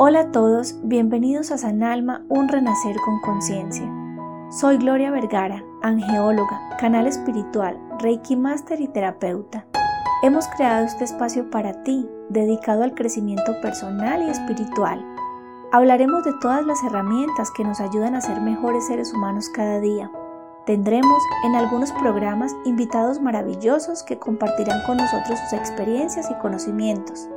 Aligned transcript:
Hola 0.00 0.20
a 0.20 0.30
todos, 0.30 0.76
bienvenidos 0.84 1.50
a 1.50 1.58
San 1.58 1.82
Alma, 1.82 2.24
un 2.28 2.46
renacer 2.46 2.94
con 3.04 3.20
conciencia. 3.20 3.84
Soy 4.48 4.76
Gloria 4.76 5.10
Vergara, 5.10 5.64
angeóloga, 5.82 6.60
canal 6.78 7.08
espiritual, 7.08 7.76
Reiki 7.98 8.36
Master 8.36 8.80
y 8.80 8.86
terapeuta. 8.86 9.66
Hemos 10.22 10.46
creado 10.56 10.86
este 10.86 11.02
espacio 11.02 11.50
para 11.50 11.82
ti, 11.82 12.08
dedicado 12.28 12.84
al 12.84 12.94
crecimiento 12.94 13.60
personal 13.60 14.22
y 14.22 14.30
espiritual. 14.30 15.04
Hablaremos 15.72 16.22
de 16.22 16.34
todas 16.40 16.64
las 16.64 16.80
herramientas 16.84 17.50
que 17.50 17.64
nos 17.64 17.80
ayudan 17.80 18.14
a 18.14 18.20
ser 18.20 18.40
mejores 18.40 18.86
seres 18.86 19.12
humanos 19.12 19.48
cada 19.48 19.80
día. 19.80 20.12
Tendremos 20.64 21.20
en 21.44 21.56
algunos 21.56 21.90
programas 21.90 22.54
invitados 22.64 23.20
maravillosos 23.20 24.04
que 24.04 24.20
compartirán 24.20 24.80
con 24.86 24.98
nosotros 24.98 25.40
sus 25.40 25.54
experiencias 25.54 26.30
y 26.30 26.34
conocimientos. 26.34 27.28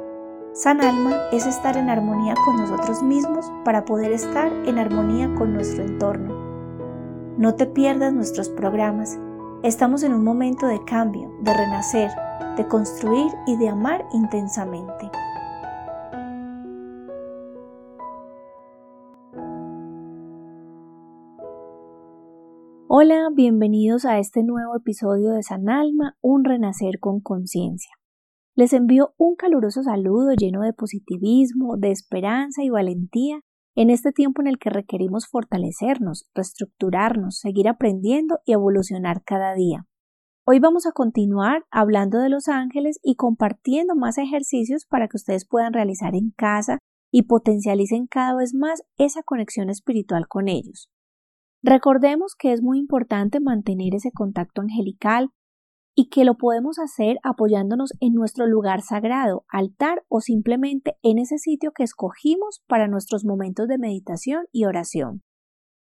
San 0.53 0.81
Alma 0.81 1.15
es 1.31 1.45
estar 1.45 1.77
en 1.77 1.89
armonía 1.89 2.33
con 2.43 2.57
nosotros 2.57 3.01
mismos 3.01 3.49
para 3.63 3.85
poder 3.85 4.11
estar 4.11 4.51
en 4.67 4.79
armonía 4.79 5.33
con 5.35 5.53
nuestro 5.53 5.81
entorno. 5.81 6.35
No 7.37 7.55
te 7.55 7.67
pierdas 7.67 8.11
nuestros 8.11 8.49
programas. 8.49 9.17
Estamos 9.63 10.03
en 10.03 10.13
un 10.13 10.25
momento 10.25 10.67
de 10.67 10.83
cambio, 10.83 11.31
de 11.41 11.53
renacer, 11.53 12.11
de 12.57 12.67
construir 12.67 13.31
y 13.47 13.55
de 13.55 13.69
amar 13.69 14.05
intensamente. 14.11 15.09
Hola, 22.89 23.29
bienvenidos 23.33 24.03
a 24.03 24.19
este 24.19 24.43
nuevo 24.43 24.75
episodio 24.75 25.31
de 25.31 25.43
San 25.43 25.69
Alma, 25.69 26.17
un 26.19 26.43
renacer 26.43 26.99
con 26.99 27.21
conciencia. 27.21 28.00
Les 28.61 28.73
envío 28.73 29.15
un 29.17 29.35
caluroso 29.35 29.81
saludo 29.81 30.33
lleno 30.37 30.61
de 30.61 30.71
positivismo, 30.71 31.77
de 31.77 31.89
esperanza 31.89 32.61
y 32.63 32.69
valentía 32.69 33.39
en 33.73 33.89
este 33.89 34.11
tiempo 34.11 34.39
en 34.39 34.47
el 34.47 34.59
que 34.59 34.69
requerimos 34.69 35.27
fortalecernos, 35.27 36.29
reestructurarnos, 36.35 37.39
seguir 37.39 37.67
aprendiendo 37.67 38.37
y 38.45 38.53
evolucionar 38.53 39.23
cada 39.23 39.55
día. 39.55 39.87
Hoy 40.45 40.59
vamos 40.59 40.85
a 40.85 40.91
continuar 40.91 41.65
hablando 41.71 42.19
de 42.19 42.29
los 42.29 42.49
ángeles 42.49 42.99
y 43.01 43.15
compartiendo 43.15 43.95
más 43.95 44.19
ejercicios 44.19 44.85
para 44.85 45.07
que 45.07 45.17
ustedes 45.17 45.47
puedan 45.47 45.73
realizar 45.73 46.13
en 46.13 46.29
casa 46.29 46.77
y 47.09 47.23
potencialicen 47.23 48.05
cada 48.05 48.35
vez 48.35 48.53
más 48.53 48.83
esa 48.95 49.23
conexión 49.23 49.71
espiritual 49.71 50.27
con 50.27 50.47
ellos. 50.47 50.87
Recordemos 51.63 52.35
que 52.37 52.53
es 52.53 52.61
muy 52.61 52.77
importante 52.77 53.39
mantener 53.39 53.95
ese 53.95 54.11
contacto 54.11 54.61
angelical, 54.61 55.31
y 55.95 56.09
que 56.09 56.23
lo 56.23 56.35
podemos 56.35 56.79
hacer 56.79 57.17
apoyándonos 57.23 57.91
en 57.99 58.13
nuestro 58.13 58.47
lugar 58.47 58.81
sagrado, 58.81 59.45
altar 59.49 60.03
o 60.07 60.21
simplemente 60.21 60.97
en 61.01 61.19
ese 61.19 61.37
sitio 61.37 61.71
que 61.71 61.83
escogimos 61.83 62.63
para 62.67 62.87
nuestros 62.87 63.25
momentos 63.25 63.67
de 63.67 63.77
meditación 63.77 64.45
y 64.51 64.65
oración. 64.65 65.23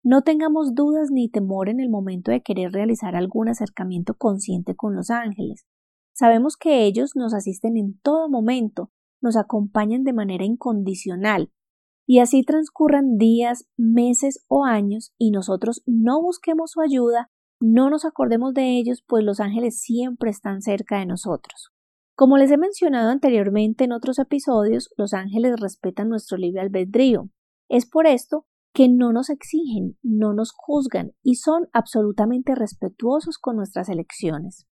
No 0.03 0.21
tengamos 0.21 0.73
dudas 0.73 1.09
ni 1.11 1.29
temor 1.29 1.69
en 1.69 1.79
el 1.79 1.89
momento 1.89 2.31
de 2.31 2.41
querer 2.41 2.71
realizar 2.71 3.15
algún 3.15 3.47
acercamiento 3.47 4.15
consciente 4.15 4.75
con 4.75 4.95
los 4.95 5.09
ángeles. 5.09 5.65
Sabemos 6.13 6.57
que 6.57 6.85
ellos 6.85 7.11
nos 7.15 7.33
asisten 7.33 7.77
en 7.77 7.99
todo 7.99 8.29
momento, 8.29 8.91
nos 9.21 9.37
acompañan 9.37 10.03
de 10.03 10.13
manera 10.13 10.43
incondicional, 10.43 11.51
y 12.05 12.19
así 12.19 12.43
transcurran 12.43 13.17
días, 13.17 13.65
meses 13.77 14.43
o 14.47 14.65
años 14.65 15.13
y 15.17 15.31
nosotros 15.31 15.81
no 15.85 16.21
busquemos 16.21 16.71
su 16.71 16.81
ayuda 16.81 17.31
no 17.65 17.89
nos 17.89 18.03
acordemos 18.03 18.53
de 18.53 18.77
ellos, 18.77 19.05
pues 19.07 19.23
los 19.23 19.39
ángeles 19.39 19.79
siempre 19.79 20.29
están 20.29 20.61
cerca 20.61 20.99
de 20.99 21.05
nosotros. 21.05 21.71
Como 22.13 22.35
les 22.35 22.51
he 22.51 22.57
mencionado 22.57 23.09
anteriormente 23.09 23.85
en 23.85 23.93
otros 23.93 24.19
episodios, 24.19 24.89
los 24.97 25.13
ángeles 25.13 25.55
respetan 25.61 26.09
nuestro 26.09 26.37
libre 26.37 26.59
albedrío. 26.59 27.29
Es 27.69 27.89
por 27.89 28.05
esto 28.05 28.45
que 28.73 28.89
no 28.89 29.13
nos 29.13 29.29
exigen, 29.29 29.97
no 30.03 30.33
nos 30.33 30.51
juzgan 30.53 31.13
y 31.23 31.35
son 31.35 31.69
absolutamente 31.71 32.53
respetuosos 32.53 33.37
con 33.37 33.55
nuestras 33.55 33.87
elecciones. 33.87 34.65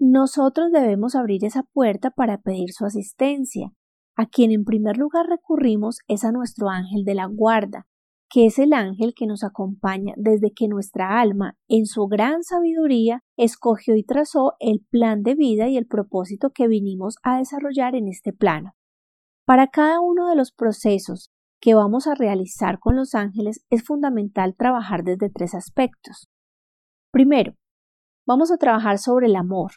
Nosotros 0.00 0.72
debemos 0.72 1.14
abrir 1.14 1.44
esa 1.44 1.62
puerta 1.62 2.10
para 2.10 2.38
pedir 2.38 2.72
su 2.72 2.84
asistencia. 2.84 3.70
A 4.16 4.26
quien 4.26 4.50
en 4.50 4.64
primer 4.64 4.96
lugar 4.96 5.26
recurrimos 5.28 6.00
es 6.08 6.24
a 6.24 6.32
nuestro 6.32 6.70
ángel 6.70 7.04
de 7.04 7.14
la 7.14 7.26
guarda, 7.26 7.86
que 8.28 8.46
es 8.46 8.58
el 8.58 8.72
ángel 8.72 9.14
que 9.14 9.26
nos 9.26 9.44
acompaña 9.44 10.14
desde 10.16 10.52
que 10.52 10.68
nuestra 10.68 11.20
alma, 11.20 11.56
en 11.68 11.86
su 11.86 12.06
gran 12.06 12.42
sabiduría, 12.42 13.22
escogió 13.36 13.96
y 13.96 14.02
trazó 14.02 14.54
el 14.58 14.84
plan 14.90 15.22
de 15.22 15.34
vida 15.34 15.68
y 15.68 15.76
el 15.76 15.86
propósito 15.86 16.50
que 16.50 16.68
vinimos 16.68 17.16
a 17.22 17.38
desarrollar 17.38 17.94
en 17.94 18.08
este 18.08 18.32
plano. 18.32 18.74
Para 19.44 19.68
cada 19.68 20.00
uno 20.00 20.28
de 20.28 20.34
los 20.34 20.50
procesos 20.50 21.30
que 21.60 21.74
vamos 21.74 22.06
a 22.06 22.14
realizar 22.14 22.78
con 22.80 22.96
los 22.96 23.14
ángeles 23.14 23.64
es 23.70 23.84
fundamental 23.84 24.56
trabajar 24.56 25.04
desde 25.04 25.30
tres 25.30 25.54
aspectos. 25.54 26.28
Primero, 27.12 27.54
vamos 28.26 28.50
a 28.50 28.56
trabajar 28.56 28.98
sobre 28.98 29.26
el 29.26 29.36
amor. 29.36 29.72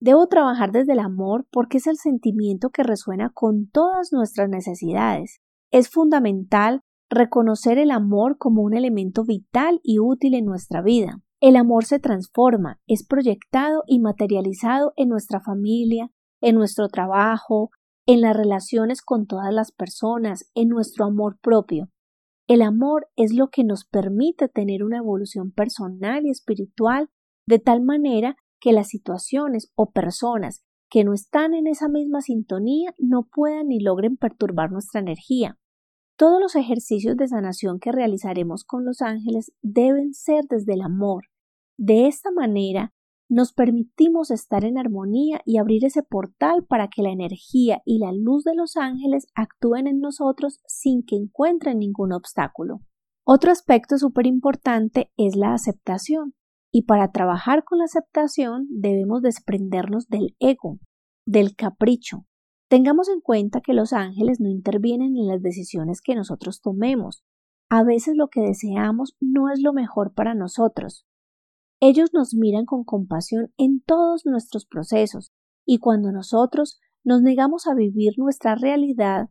Debo 0.00 0.28
trabajar 0.28 0.70
desde 0.72 0.92
el 0.92 1.00
amor 1.00 1.46
porque 1.50 1.78
es 1.78 1.86
el 1.86 1.96
sentimiento 1.96 2.70
que 2.70 2.84
resuena 2.84 3.30
con 3.34 3.68
todas 3.68 4.12
nuestras 4.12 4.48
necesidades. 4.48 5.40
Es 5.70 5.90
fundamental 5.90 6.82
reconocer 7.10 7.76
el 7.78 7.90
amor 7.90 8.38
como 8.38 8.62
un 8.62 8.74
elemento 8.74 9.24
vital 9.24 9.80
y 9.82 9.98
útil 9.98 10.34
en 10.34 10.46
nuestra 10.46 10.80
vida. 10.80 11.20
El 11.40 11.56
amor 11.56 11.84
se 11.84 11.98
transforma, 11.98 12.80
es 12.86 13.04
proyectado 13.04 13.82
y 13.86 13.98
materializado 13.98 14.92
en 14.96 15.08
nuestra 15.08 15.40
familia, 15.40 16.10
en 16.40 16.54
nuestro 16.54 16.88
trabajo, 16.88 17.70
en 18.06 18.20
las 18.20 18.36
relaciones 18.36 19.02
con 19.02 19.26
todas 19.26 19.52
las 19.52 19.72
personas, 19.72 20.50
en 20.54 20.68
nuestro 20.68 21.04
amor 21.04 21.38
propio. 21.42 21.88
El 22.46 22.62
amor 22.62 23.08
es 23.16 23.32
lo 23.34 23.48
que 23.48 23.64
nos 23.64 23.84
permite 23.84 24.48
tener 24.48 24.82
una 24.84 24.98
evolución 24.98 25.52
personal 25.52 26.26
y 26.26 26.30
espiritual 26.30 27.08
de 27.46 27.58
tal 27.58 27.82
manera 27.82 28.36
que 28.60 28.72
las 28.72 28.88
situaciones 28.88 29.72
o 29.74 29.90
personas 29.90 30.62
que 30.88 31.04
no 31.04 31.14
están 31.14 31.54
en 31.54 31.66
esa 31.66 31.88
misma 31.88 32.20
sintonía 32.20 32.94
no 32.98 33.28
puedan 33.32 33.68
ni 33.68 33.80
logren 33.80 34.16
perturbar 34.16 34.72
nuestra 34.72 35.00
energía. 35.00 35.59
Todos 36.20 36.38
los 36.38 36.54
ejercicios 36.54 37.16
de 37.16 37.28
sanación 37.28 37.80
que 37.80 37.92
realizaremos 37.92 38.64
con 38.64 38.84
los 38.84 39.00
ángeles 39.00 39.54
deben 39.62 40.12
ser 40.12 40.44
desde 40.50 40.74
el 40.74 40.82
amor. 40.82 41.28
De 41.78 42.08
esta 42.08 42.30
manera, 42.30 42.92
nos 43.30 43.54
permitimos 43.54 44.30
estar 44.30 44.66
en 44.66 44.76
armonía 44.76 45.40
y 45.46 45.56
abrir 45.56 45.82
ese 45.86 46.02
portal 46.02 46.66
para 46.68 46.88
que 46.88 47.00
la 47.00 47.08
energía 47.08 47.80
y 47.86 48.00
la 48.00 48.12
luz 48.12 48.44
de 48.44 48.54
los 48.54 48.76
ángeles 48.76 49.28
actúen 49.34 49.86
en 49.86 50.00
nosotros 50.00 50.60
sin 50.66 51.06
que 51.06 51.16
encuentren 51.16 51.78
ningún 51.78 52.12
obstáculo. 52.12 52.80
Otro 53.24 53.50
aspecto 53.50 53.96
súper 53.96 54.26
importante 54.26 55.10
es 55.16 55.36
la 55.36 55.54
aceptación. 55.54 56.34
Y 56.70 56.82
para 56.82 57.12
trabajar 57.12 57.64
con 57.64 57.78
la 57.78 57.84
aceptación 57.84 58.66
debemos 58.68 59.22
desprendernos 59.22 60.08
del 60.08 60.36
ego, 60.38 60.80
del 61.24 61.56
capricho, 61.56 62.26
Tengamos 62.70 63.08
en 63.08 63.20
cuenta 63.20 63.60
que 63.60 63.74
los 63.74 63.92
ángeles 63.92 64.38
no 64.38 64.48
intervienen 64.48 65.16
en 65.16 65.26
las 65.26 65.42
decisiones 65.42 66.00
que 66.00 66.14
nosotros 66.14 66.60
tomemos. 66.60 67.24
A 67.68 67.82
veces 67.82 68.14
lo 68.16 68.28
que 68.28 68.42
deseamos 68.42 69.16
no 69.18 69.50
es 69.50 69.60
lo 69.60 69.72
mejor 69.72 70.14
para 70.14 70.36
nosotros. 70.36 71.04
Ellos 71.80 72.10
nos 72.14 72.32
miran 72.32 72.66
con 72.66 72.84
compasión 72.84 73.52
en 73.56 73.82
todos 73.82 74.24
nuestros 74.24 74.66
procesos 74.66 75.32
y 75.66 75.78
cuando 75.78 76.12
nosotros 76.12 76.78
nos 77.02 77.22
negamos 77.22 77.66
a 77.66 77.74
vivir 77.74 78.12
nuestra 78.18 78.54
realidad, 78.54 79.30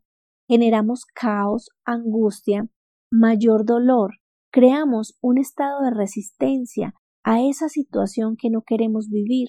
generamos 0.49 1.05
caos, 1.05 1.69
angustia, 1.85 2.67
mayor 3.09 3.63
dolor, 3.65 4.15
creamos 4.51 5.17
un 5.21 5.37
estado 5.37 5.81
de 5.83 5.91
resistencia 5.91 6.93
a 7.23 7.41
esa 7.41 7.69
situación 7.69 8.35
que 8.35 8.49
no 8.49 8.63
queremos 8.63 9.07
vivir. 9.07 9.47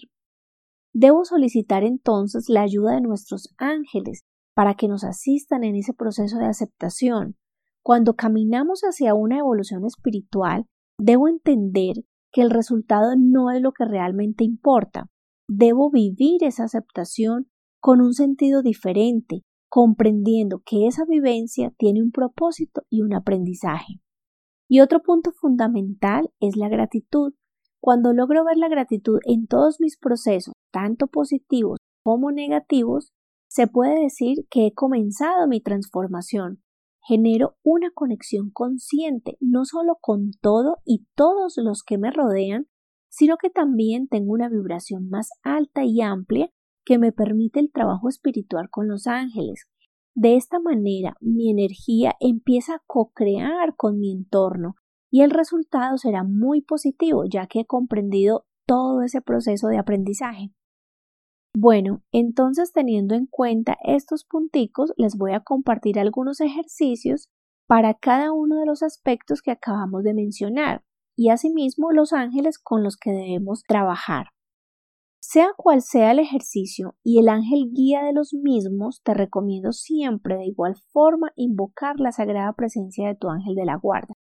Debo 0.92 1.24
solicitar 1.24 1.84
entonces 1.84 2.48
la 2.48 2.62
ayuda 2.62 2.94
de 2.94 3.00
nuestros 3.00 3.54
ángeles 3.58 4.24
para 4.54 4.74
que 4.74 4.88
nos 4.88 5.04
asistan 5.04 5.64
en 5.64 5.76
ese 5.76 5.94
proceso 5.94 6.38
de 6.38 6.46
aceptación. 6.46 7.36
Cuando 7.82 8.14
caminamos 8.14 8.80
hacia 8.82 9.14
una 9.14 9.38
evolución 9.38 9.84
espiritual, 9.86 10.66
debo 10.98 11.28
entender 11.28 11.96
que 12.32 12.42
el 12.42 12.50
resultado 12.50 13.14
no 13.16 13.50
es 13.50 13.62
lo 13.62 13.72
que 13.72 13.84
realmente 13.84 14.44
importa. 14.44 15.08
Debo 15.48 15.90
vivir 15.90 16.44
esa 16.44 16.64
aceptación 16.64 17.50
con 17.80 18.00
un 18.00 18.12
sentido 18.12 18.62
diferente, 18.62 19.42
comprendiendo 19.68 20.62
que 20.64 20.86
esa 20.86 21.04
vivencia 21.08 21.72
tiene 21.78 22.02
un 22.02 22.10
propósito 22.10 22.82
y 22.90 23.02
un 23.02 23.14
aprendizaje. 23.14 24.00
Y 24.68 24.80
otro 24.80 25.00
punto 25.00 25.32
fundamental 25.32 26.30
es 26.38 26.56
la 26.56 26.68
gratitud. 26.68 27.32
Cuando 27.80 28.12
logro 28.12 28.44
ver 28.44 28.58
la 28.58 28.68
gratitud 28.68 29.18
en 29.24 29.46
todos 29.46 29.80
mis 29.80 29.96
procesos, 29.96 30.52
tanto 30.70 31.06
positivos 31.06 31.78
como 32.04 32.30
negativos, 32.30 33.12
se 33.48 33.66
puede 33.66 34.02
decir 34.02 34.46
que 34.50 34.66
he 34.66 34.74
comenzado 34.74 35.48
mi 35.48 35.60
transformación. 35.60 36.62
Genero 37.02 37.56
una 37.64 37.90
conexión 37.92 38.50
consciente 38.52 39.38
no 39.40 39.64
solo 39.64 39.96
con 40.00 40.30
todo 40.42 40.76
y 40.84 41.06
todos 41.16 41.54
los 41.56 41.82
que 41.82 41.96
me 41.96 42.10
rodean, 42.10 42.66
sino 43.08 43.38
que 43.38 43.48
también 43.48 44.08
tengo 44.08 44.32
una 44.32 44.50
vibración 44.50 45.08
más 45.08 45.30
alta 45.42 45.82
y 45.84 46.02
amplia 46.02 46.50
que 46.84 46.98
me 46.98 47.12
permite 47.12 47.60
el 47.60 47.72
trabajo 47.72 48.08
espiritual 48.08 48.68
con 48.70 48.88
los 48.88 49.06
ángeles. 49.06 49.66
De 50.14 50.36
esta 50.36 50.60
manera 50.60 51.16
mi 51.20 51.50
energía 51.50 52.14
empieza 52.20 52.74
a 52.74 52.82
co-crear 52.86 53.74
con 53.76 53.98
mi 53.98 54.12
entorno 54.12 54.74
y 55.10 55.22
el 55.22 55.30
resultado 55.30 55.98
será 55.98 56.22
muy 56.24 56.62
positivo 56.62 57.24
ya 57.24 57.46
que 57.46 57.60
he 57.60 57.66
comprendido 57.66 58.46
todo 58.66 59.02
ese 59.02 59.20
proceso 59.20 59.68
de 59.68 59.78
aprendizaje. 59.78 60.52
Bueno, 61.52 62.02
entonces 62.12 62.72
teniendo 62.72 63.16
en 63.16 63.26
cuenta 63.26 63.76
estos 63.82 64.24
punticos, 64.24 64.92
les 64.96 65.16
voy 65.16 65.32
a 65.32 65.40
compartir 65.40 65.98
algunos 65.98 66.40
ejercicios 66.40 67.28
para 67.66 67.94
cada 67.94 68.32
uno 68.32 68.60
de 68.60 68.66
los 68.66 68.82
aspectos 68.82 69.42
que 69.42 69.50
acabamos 69.50 70.04
de 70.04 70.14
mencionar 70.14 70.84
y 71.16 71.30
asimismo 71.30 71.90
los 71.90 72.12
ángeles 72.12 72.58
con 72.58 72.84
los 72.84 72.96
que 72.96 73.10
debemos 73.10 73.62
trabajar. 73.64 74.28
Sea 75.20 75.48
cual 75.56 75.82
sea 75.82 76.12
el 76.12 76.18
ejercicio 76.18 76.96
y 77.04 77.20
el 77.20 77.28
ángel 77.28 77.70
guía 77.72 78.02
de 78.04 78.12
los 78.12 78.32
mismos, 78.32 79.02
te 79.02 79.12
recomiendo 79.12 79.72
siempre 79.72 80.36
de 80.36 80.46
igual 80.46 80.76
forma 80.92 81.32
invocar 81.36 82.00
la 82.00 82.10
sagrada 82.10 82.52
presencia 82.54 83.08
de 83.08 83.16
tu 83.16 83.28
ángel 83.28 83.54
de 83.54 83.66
la 83.66 83.76
guarda. 83.76 84.14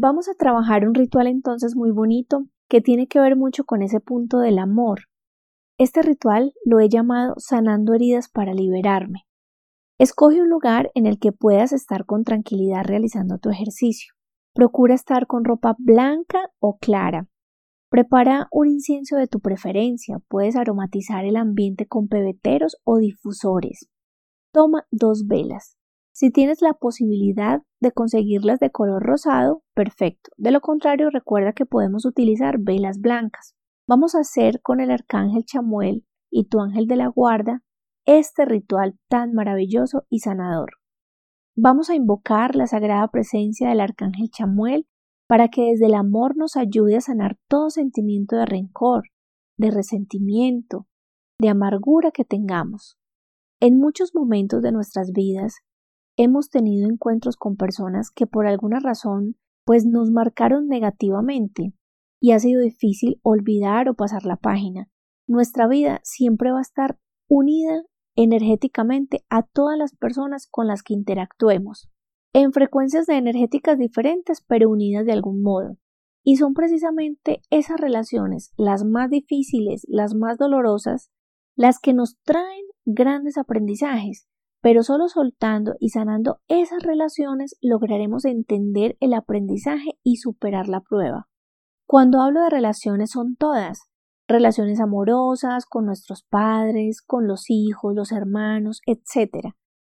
Vamos 0.00 0.28
a 0.28 0.34
trabajar 0.34 0.86
un 0.86 0.94
ritual 0.94 1.26
entonces 1.26 1.74
muy 1.74 1.90
bonito 1.90 2.44
que 2.68 2.80
tiene 2.80 3.08
que 3.08 3.18
ver 3.18 3.34
mucho 3.34 3.64
con 3.64 3.82
ese 3.82 3.98
punto 3.98 4.38
del 4.38 4.60
amor, 4.60 5.00
este 5.76 6.02
ritual 6.02 6.54
lo 6.64 6.80
he 6.80 6.88
llamado 6.88 7.34
sanando 7.38 7.94
heridas 7.94 8.28
para 8.28 8.52
liberarme. 8.52 9.26
Escoge 9.96 10.42
un 10.42 10.48
lugar 10.48 10.90
en 10.94 11.06
el 11.06 11.20
que 11.20 11.30
puedas 11.30 11.72
estar 11.72 12.04
con 12.04 12.24
tranquilidad 12.24 12.82
realizando 12.84 13.38
tu 13.38 13.50
ejercicio. 13.50 14.12
Procura 14.54 14.94
estar 14.94 15.28
con 15.28 15.44
ropa 15.44 15.76
blanca 15.78 16.50
o 16.58 16.78
clara. 16.78 17.28
Prepara 17.90 18.48
un 18.50 18.66
incienso 18.66 19.16
de 19.16 19.28
tu 19.28 19.38
preferencia. 19.38 20.18
Puedes 20.28 20.56
aromatizar 20.56 21.24
el 21.24 21.36
ambiente 21.36 21.86
con 21.86 22.08
pebeteros 22.08 22.76
o 22.82 22.98
difusores. 22.98 23.88
Toma 24.52 24.84
dos 24.90 25.26
velas. 25.28 25.76
Si 26.12 26.32
tienes 26.32 26.60
la 26.60 26.74
posibilidad 26.74 27.62
de 27.80 27.92
conseguirlas 27.92 28.58
de 28.60 28.70
color 28.70 29.02
rosado, 29.02 29.62
perfecto. 29.74 30.30
De 30.36 30.50
lo 30.50 30.60
contrario, 30.60 31.10
recuerda 31.10 31.52
que 31.52 31.66
podemos 31.66 32.04
utilizar 32.04 32.58
velas 32.58 33.00
blancas. 33.00 33.54
Vamos 33.86 34.14
a 34.14 34.20
hacer 34.20 34.60
con 34.62 34.80
el 34.80 34.90
arcángel 34.90 35.44
Chamuel 35.44 36.04
y 36.30 36.48
tu 36.48 36.60
ángel 36.60 36.86
de 36.86 36.96
la 36.96 37.08
guarda 37.08 37.62
este 38.06 38.46
ritual 38.46 38.98
tan 39.08 39.34
maravilloso 39.34 40.04
y 40.08 40.20
sanador. 40.20 40.70
Vamos 41.54 41.90
a 41.90 41.94
invocar 41.94 42.56
la 42.56 42.66
sagrada 42.66 43.06
presencia 43.08 43.68
del 43.68 43.80
arcángel 43.80 44.30
Chamuel 44.30 44.86
para 45.28 45.48
que 45.48 45.70
desde 45.70 45.86
el 45.86 45.94
amor 45.94 46.34
nos 46.36 46.56
ayude 46.56 46.96
a 46.96 47.02
sanar 47.02 47.36
todo 47.48 47.68
sentimiento 47.68 48.36
de 48.36 48.46
rencor, 48.46 49.04
de 49.58 49.70
resentimiento, 49.70 50.86
de 51.38 51.50
amargura 51.50 52.10
que 52.10 52.24
tengamos. 52.24 52.96
En 53.60 53.78
muchos 53.78 54.14
momentos 54.14 54.62
de 54.62 54.72
nuestras 54.72 55.12
vidas 55.12 55.56
hemos 56.18 56.50
tenido 56.50 56.90
encuentros 56.90 57.36
con 57.36 57.56
personas 57.56 58.10
que 58.10 58.26
por 58.26 58.46
alguna 58.46 58.80
razón 58.80 59.36
pues 59.64 59.86
nos 59.86 60.10
marcaron 60.10 60.66
negativamente 60.66 61.72
y 62.20 62.32
ha 62.32 62.40
sido 62.40 62.60
difícil 62.60 63.20
olvidar 63.22 63.88
o 63.88 63.94
pasar 63.94 64.26
la 64.26 64.36
página. 64.36 64.88
Nuestra 65.28 65.68
vida 65.68 66.00
siempre 66.02 66.50
va 66.50 66.58
a 66.58 66.62
estar 66.62 66.98
unida 67.28 67.84
energéticamente 68.16 69.24
a 69.30 69.44
todas 69.44 69.78
las 69.78 69.94
personas 69.94 70.48
con 70.50 70.66
las 70.66 70.82
que 70.82 70.92
interactuemos, 70.92 71.88
en 72.32 72.52
frecuencias 72.52 73.06
de 73.06 73.16
energéticas 73.16 73.78
diferentes 73.78 74.42
pero 74.42 74.68
unidas 74.68 75.06
de 75.06 75.12
algún 75.12 75.40
modo. 75.40 75.76
Y 76.24 76.36
son 76.36 76.52
precisamente 76.52 77.42
esas 77.50 77.78
relaciones, 77.78 78.52
las 78.56 78.84
más 78.84 79.08
difíciles, 79.08 79.86
las 79.88 80.14
más 80.16 80.36
dolorosas, 80.36 81.12
las 81.54 81.78
que 81.78 81.94
nos 81.94 82.18
traen 82.24 82.64
grandes 82.84 83.38
aprendizajes, 83.38 84.26
pero 84.60 84.82
solo 84.82 85.08
soltando 85.08 85.74
y 85.78 85.90
sanando 85.90 86.40
esas 86.48 86.82
relaciones 86.82 87.56
lograremos 87.60 88.24
entender 88.24 88.96
el 89.00 89.14
aprendizaje 89.14 89.98
y 90.02 90.16
superar 90.16 90.68
la 90.68 90.80
prueba. 90.80 91.28
Cuando 91.86 92.20
hablo 92.20 92.42
de 92.42 92.50
relaciones 92.50 93.12
son 93.12 93.36
todas, 93.36 93.88
relaciones 94.26 94.80
amorosas 94.80 95.64
con 95.64 95.86
nuestros 95.86 96.22
padres, 96.22 97.00
con 97.00 97.26
los 97.26 97.46
hijos, 97.48 97.94
los 97.94 98.12
hermanos, 98.12 98.80
etc. 98.86 99.54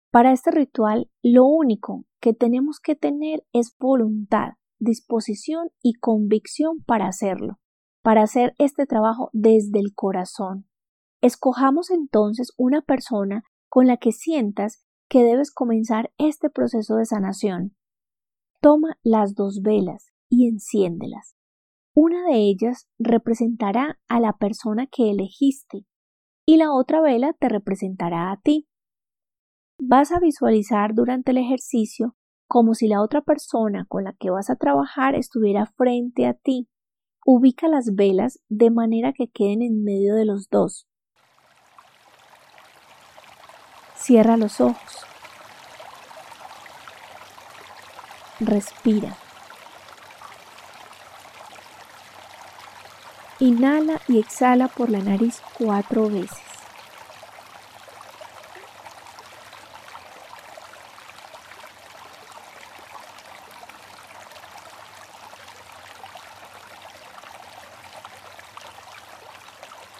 Para 0.09 0.31
este 0.31 0.51
ritual, 0.51 1.09
lo 1.21 1.45
único 1.45 2.05
que 2.21 2.33
tenemos 2.33 2.79
que 2.79 2.95
tener 2.95 3.43
es 3.51 3.75
voluntad, 3.77 4.53
disposición 4.79 5.69
y 5.81 5.93
convicción 5.93 6.83
para 6.85 7.07
hacerlo, 7.07 7.59
para 8.01 8.23
hacer 8.23 8.53
este 8.57 8.85
trabajo 8.85 9.29
desde 9.33 9.79
el 9.79 9.93
corazón. 9.93 10.67
Escojamos 11.21 11.91
entonces 11.91 12.53
una 12.57 12.81
persona 12.81 13.43
con 13.71 13.87
la 13.87 13.95
que 13.95 14.11
sientas 14.11 14.85
que 15.07 15.23
debes 15.23 15.49
comenzar 15.49 16.11
este 16.17 16.49
proceso 16.49 16.97
de 16.97 17.05
sanación. 17.05 17.73
Toma 18.59 18.97
las 19.01 19.33
dos 19.33 19.61
velas 19.61 20.11
y 20.29 20.49
enciéndelas. 20.49 21.37
Una 21.95 22.25
de 22.25 22.35
ellas 22.35 22.89
representará 22.99 23.97
a 24.09 24.19
la 24.19 24.33
persona 24.33 24.87
que 24.87 25.09
elegiste 25.09 25.85
y 26.45 26.57
la 26.57 26.73
otra 26.73 26.99
vela 26.99 27.31
te 27.39 27.47
representará 27.47 28.33
a 28.33 28.41
ti. 28.41 28.67
Vas 29.79 30.11
a 30.11 30.19
visualizar 30.19 30.93
durante 30.93 31.31
el 31.31 31.37
ejercicio 31.37 32.17
como 32.49 32.73
si 32.73 32.89
la 32.89 33.01
otra 33.01 33.21
persona 33.21 33.85
con 33.87 34.03
la 34.03 34.11
que 34.19 34.31
vas 34.31 34.49
a 34.49 34.57
trabajar 34.57 35.15
estuviera 35.15 35.65
frente 35.77 36.25
a 36.25 36.33
ti. 36.33 36.67
Ubica 37.25 37.69
las 37.69 37.95
velas 37.95 38.41
de 38.49 38.69
manera 38.69 39.13
que 39.13 39.29
queden 39.29 39.61
en 39.61 39.81
medio 39.81 40.15
de 40.15 40.25
los 40.25 40.49
dos. 40.49 40.90
Cierra 44.11 44.35
los 44.35 44.59
ojos. 44.59 45.05
Respira. 48.41 49.15
Inhala 53.39 54.01
y 54.09 54.19
exhala 54.19 54.67
por 54.67 54.89
la 54.89 54.99
nariz 54.99 55.41
cuatro 55.57 56.09
veces. 56.09 56.37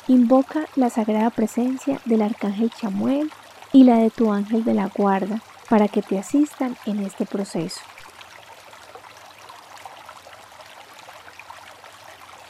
Invoca 0.10 0.66
la 0.76 0.90
sagrada 0.90 1.30
presencia 1.30 2.02
del 2.04 2.24
arcángel 2.24 2.72
Chamuel 2.72 3.32
y 3.74 3.84
la 3.84 3.98
de 3.98 4.10
tu 4.10 4.32
ángel 4.32 4.64
de 4.64 4.74
la 4.74 4.88
guarda 4.88 5.42
para 5.70 5.88
que 5.88 6.02
te 6.02 6.20
asistan 6.20 6.76
en 6.86 7.00
este 7.00 7.26
proceso. 7.26 7.82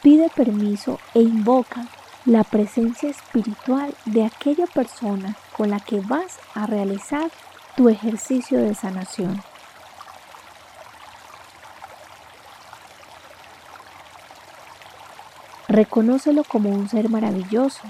Pide 0.02 0.28
permiso 0.30 0.98
e 1.14 1.20
invoca 1.20 1.86
la 2.24 2.42
presencia 2.42 3.08
espiritual 3.10 3.94
de 4.04 4.24
aquella 4.24 4.66
persona 4.66 5.36
con 5.56 5.70
la 5.70 5.80
que 5.80 6.00
vas 6.00 6.38
a 6.54 6.66
realizar 6.66 7.30
tu 7.76 7.88
ejercicio 7.88 8.58
de 8.58 8.74
sanación. 8.74 9.42
Reconócelo 15.68 16.44
como 16.44 16.70
un 16.70 16.88
ser 16.88 17.08
maravilloso. 17.08 17.80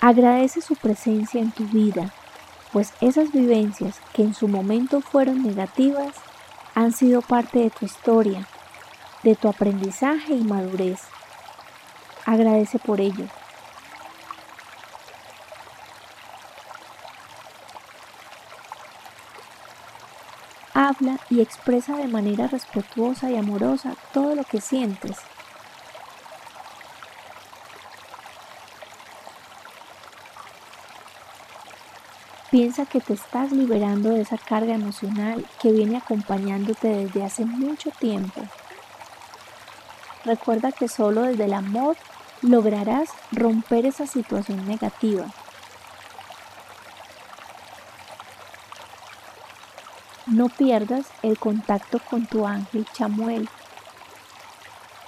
Agradece 0.00 0.60
su 0.60 0.76
presencia 0.76 1.40
en 1.40 1.50
tu 1.50 1.64
vida, 1.64 2.12
pues 2.72 2.92
esas 3.00 3.32
vivencias 3.32 4.00
que 4.12 4.22
en 4.22 4.34
su 4.34 4.46
momento 4.46 5.00
fueron 5.00 5.42
negativas 5.42 6.14
han 6.74 6.92
sido 6.92 7.22
parte 7.22 7.58
de 7.58 7.70
tu 7.70 7.86
historia, 7.86 8.46
de 9.22 9.34
tu 9.34 9.48
aprendizaje 9.48 10.34
y 10.34 10.44
madurez. 10.44 11.00
Agradece 12.26 12.78
por 12.78 13.00
ello. 13.00 13.24
Habla 20.74 21.18
y 21.30 21.40
expresa 21.40 21.96
de 21.96 22.08
manera 22.08 22.46
respetuosa 22.48 23.30
y 23.30 23.36
amorosa 23.36 23.94
todo 24.12 24.34
lo 24.34 24.44
que 24.44 24.60
sientes 24.60 25.16
Piensa 32.56 32.86
que 32.86 33.02
te 33.02 33.12
estás 33.12 33.52
liberando 33.52 34.08
de 34.08 34.22
esa 34.22 34.38
carga 34.38 34.72
emocional 34.72 35.44
que 35.60 35.72
viene 35.72 35.98
acompañándote 35.98 36.88
desde 36.88 37.22
hace 37.22 37.44
mucho 37.44 37.90
tiempo. 37.90 38.40
Recuerda 40.24 40.72
que 40.72 40.88
solo 40.88 41.24
desde 41.24 41.44
el 41.44 41.52
amor 41.52 41.98
lograrás 42.40 43.10
romper 43.30 43.84
esa 43.84 44.06
situación 44.06 44.66
negativa. 44.66 45.26
No 50.24 50.48
pierdas 50.48 51.08
el 51.22 51.38
contacto 51.38 51.98
con 52.08 52.24
tu 52.24 52.46
ángel 52.46 52.86
Chamuel. 52.94 53.50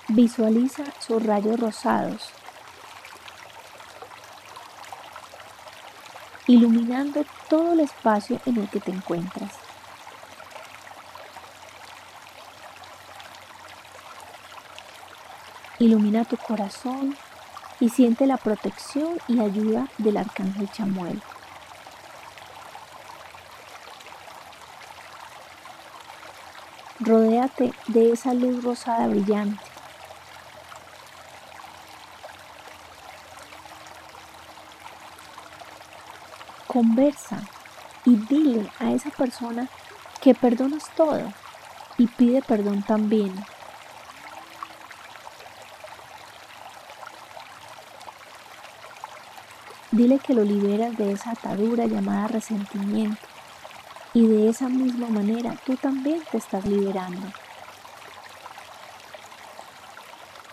Visualiza 0.08 0.84
sus 1.00 1.24
rayos 1.24 1.58
rosados 1.58 2.30
iluminando 6.48 7.26
todo 7.50 7.74
el 7.74 7.80
espacio 7.80 8.40
en 8.46 8.56
el 8.56 8.68
que 8.68 8.80
te 8.80 8.90
encuentras. 8.90 9.52
Ilumina 15.78 16.24
tu 16.24 16.36
corazón 16.38 17.14
y 17.78 17.90
siente 17.90 18.26
la 18.26 18.38
protección 18.38 19.18
y 19.28 19.40
ayuda 19.40 19.88
del 19.98 20.16
arcángel 20.16 20.68
Chamuel. 20.72 21.22
Rodéate 26.98 27.72
de 27.86 28.12
esa 28.12 28.34
luz 28.34 28.64
rosada 28.64 29.06
brillante. 29.06 29.67
Conversa 36.68 37.42
y 38.04 38.14
dile 38.14 38.70
a 38.78 38.92
esa 38.92 39.10
persona 39.10 39.68
que 40.20 40.34
perdonas 40.34 40.94
todo 40.96 41.32
y 41.96 42.06
pide 42.06 42.42
perdón 42.42 42.84
también 42.84 43.32
Dile 49.90 50.18
que 50.18 50.34
lo 50.34 50.44
liberas 50.44 50.96
de 50.96 51.12
esa 51.12 51.30
atadura 51.32 51.86
llamada 51.86 52.28
resentimiento 52.28 53.26
y 54.14 54.26
de 54.26 54.48
esa 54.48 54.68
misma 54.68 55.08
manera 55.08 55.56
tú 55.64 55.76
también 55.76 56.22
te 56.30 56.36
estás 56.36 56.64
liberando. 56.66 57.26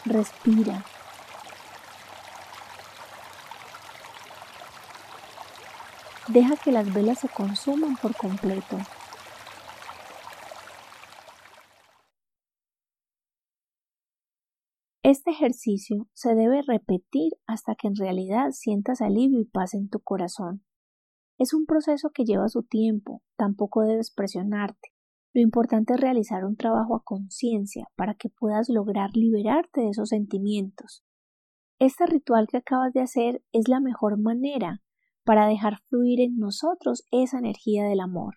Respira. 0.05 0.83
Deja 6.35 6.57
que 6.57 6.73
las 6.73 6.93
velas 6.93 7.19
se 7.19 7.29
consuman 7.29 7.95
por 7.95 8.13
completo. 8.13 8.75
Este 15.01 15.31
ejercicio 15.31 16.09
se 16.11 16.35
debe 16.35 16.61
repetir 16.61 17.31
hasta 17.47 17.75
que 17.75 17.87
en 17.87 17.95
realidad 17.95 18.49
sientas 18.51 18.99
alivio 18.99 19.39
y 19.39 19.45
paz 19.45 19.75
en 19.75 19.87
tu 19.87 20.01
corazón. 20.01 20.65
Es 21.37 21.53
un 21.53 21.65
proceso 21.65 22.09
que 22.13 22.25
lleva 22.25 22.49
su 22.49 22.63
tiempo, 22.63 23.21
tampoco 23.37 23.83
debes 23.83 24.11
presionarte. 24.11 24.89
Lo 25.33 25.39
importante 25.39 25.93
es 25.93 26.01
realizar 26.01 26.43
un 26.43 26.57
trabajo 26.57 26.97
a 26.97 27.03
conciencia 27.05 27.87
para 27.95 28.15
que 28.15 28.27
puedas 28.27 28.67
lograr 28.67 29.11
liberarte 29.13 29.79
de 29.79 29.91
esos 29.91 30.09
sentimientos. 30.09 31.05
Este 31.79 32.05
ritual 32.05 32.47
que 32.47 32.57
acabas 32.57 32.91
de 32.91 32.99
hacer 32.99 33.41
es 33.53 33.69
la 33.69 33.79
mejor 33.79 34.19
manera 34.19 34.81
para 35.25 35.47
dejar 35.47 35.79
fluir 35.89 36.21
en 36.21 36.37
nosotros 36.37 37.03
esa 37.11 37.39
energía 37.39 37.83
del 37.83 37.99
amor. 37.99 38.35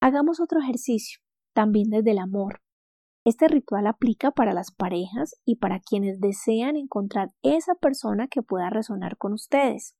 Hagamos 0.00 0.40
otro 0.40 0.60
ejercicio, 0.60 1.20
también 1.54 1.88
desde 1.90 2.10
el 2.10 2.18
amor, 2.18 2.60
este 3.24 3.46
ritual 3.46 3.86
aplica 3.86 4.32
para 4.32 4.52
las 4.52 4.72
parejas 4.72 5.36
y 5.44 5.56
para 5.56 5.78
quienes 5.78 6.20
desean 6.20 6.76
encontrar 6.76 7.28
esa 7.42 7.76
persona 7.76 8.26
que 8.26 8.42
pueda 8.42 8.68
resonar 8.68 9.16
con 9.16 9.32
ustedes. 9.32 9.94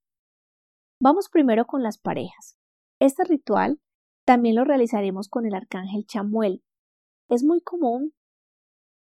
Vamos 1.01 1.29
primero 1.31 1.67
con 1.67 1.85
las 1.85 1.99
parejas. 1.99 2.57
Este 2.99 3.23
ritual 3.23 3.81
también 4.25 4.57
lo 4.57 4.65
realizaremos 4.65 5.29
con 5.29 5.47
el 5.47 5.55
arcángel 5.55 6.05
Chamuel. 6.05 6.65
Es 7.29 7.45
muy 7.45 7.61
común 7.61 8.13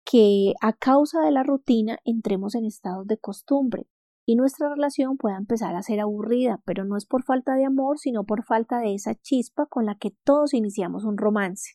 que 0.05 0.53
a 0.61 0.75
causa 0.75 1.23
de 1.23 1.31
la 1.31 1.43
rutina 1.43 1.99
entremos 2.05 2.55
en 2.55 2.67
estados 2.67 3.07
de 3.07 3.19
costumbre 3.19 3.89
y 4.27 4.37
nuestra 4.37 4.69
relación 4.69 5.17
pueda 5.17 5.37
empezar 5.37 5.75
a 5.75 5.83
ser 5.83 6.01
aburrida, 6.01 6.61
pero 6.65 6.85
no 6.85 6.97
es 6.97 7.07
por 7.07 7.25
falta 7.25 7.55
de 7.55 7.65
amor, 7.65 7.99
sino 7.99 8.25
por 8.25 8.45
falta 8.45 8.79
de 8.79 8.95
esa 8.95 9.15
chispa 9.15 9.67
con 9.67 9.87
la 9.87 9.97
que 9.97 10.13
todos 10.25 10.55
iniciamos 10.55 11.05
un 11.05 11.17
romance. 11.17 11.75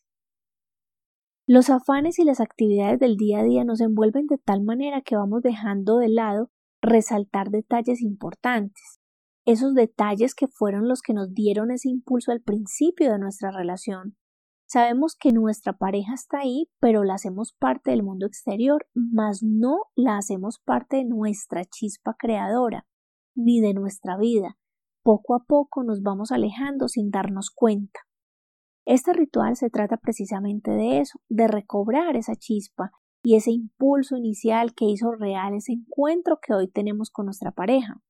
Los 1.48 1.70
afanes 1.70 2.18
y 2.18 2.24
las 2.24 2.40
actividades 2.40 3.00
del 3.00 3.18
día 3.18 3.42
a 3.42 3.44
día 3.44 3.64
nos 3.64 3.80
envuelven 3.80 4.25
de 4.25 4.38
tal 4.38 4.64
manera 4.64 5.02
que 5.02 5.16
vamos 5.16 5.44
dejando 5.44 5.98
de 5.98 6.10
lado 6.10 6.50
resaltar 6.82 7.50
detalles 7.50 8.02
importantes, 8.02 9.00
esos 9.46 9.75
detalles 9.75 10.34
que 10.34 10.48
fueron 10.48 10.88
los 10.88 11.02
que 11.02 11.14
nos 11.14 11.34
dieron 11.34 11.72
ese 11.72 11.90
impulso 11.90 12.32
al 12.32 12.42
principio 12.42 13.12
de 13.12 13.20
nuestra 13.20 13.52
relación. 13.52 14.18
Sabemos 14.75 15.15
que 15.17 15.32
nuestra 15.32 15.72
pareja 15.72 16.15
está 16.15 16.39
ahí, 16.39 16.70
pero 16.82 17.05
la 17.05 17.13
hacemos 17.13 17.53
parte 17.58 17.91
del 17.91 18.03
mundo 18.03 18.25
exterior, 18.25 18.86
mas 18.94 19.41
no 19.41 19.84
la 19.96 20.17
hacemos 20.17 20.60
parte 20.60 20.98
de 20.98 21.05
nuestra 21.05 21.63
chispa 21.63 22.17
creadora, 22.20 22.86
ni 23.38 23.62
de 23.62 23.74
nuestra 23.74 24.17
vida. 24.17 24.58
Poco 25.01 25.34
a 25.34 25.46
poco 25.46 25.86
nos 25.86 26.01
vamos 26.01 26.34
alejando 26.34 26.89
sin 26.89 27.10
darnos 27.10 27.51
cuenta. 27.51 28.01
Este 28.86 29.13
ritual 29.13 29.55
se 29.55 29.70
trata 29.70 29.96
precisamente 29.96 30.72
de 30.72 31.00
eso, 31.00 31.22
de 31.29 31.48
recobrar 31.48 32.17
esa 32.17 32.36
chispa 32.36 32.91
y 33.24 33.38
ese 33.38 33.51
impulso 33.51 34.17
inicial 34.17 34.74
que 34.75 34.84
hizo 34.84 35.13
real 35.13 35.53
ese 35.53 35.72
encuentro 35.72 36.39
que 36.46 36.53
hoy 36.53 36.70
tenemos 36.70 37.12
con 37.12 37.27
nuestra 37.27 37.51
pareja. 37.51 38.01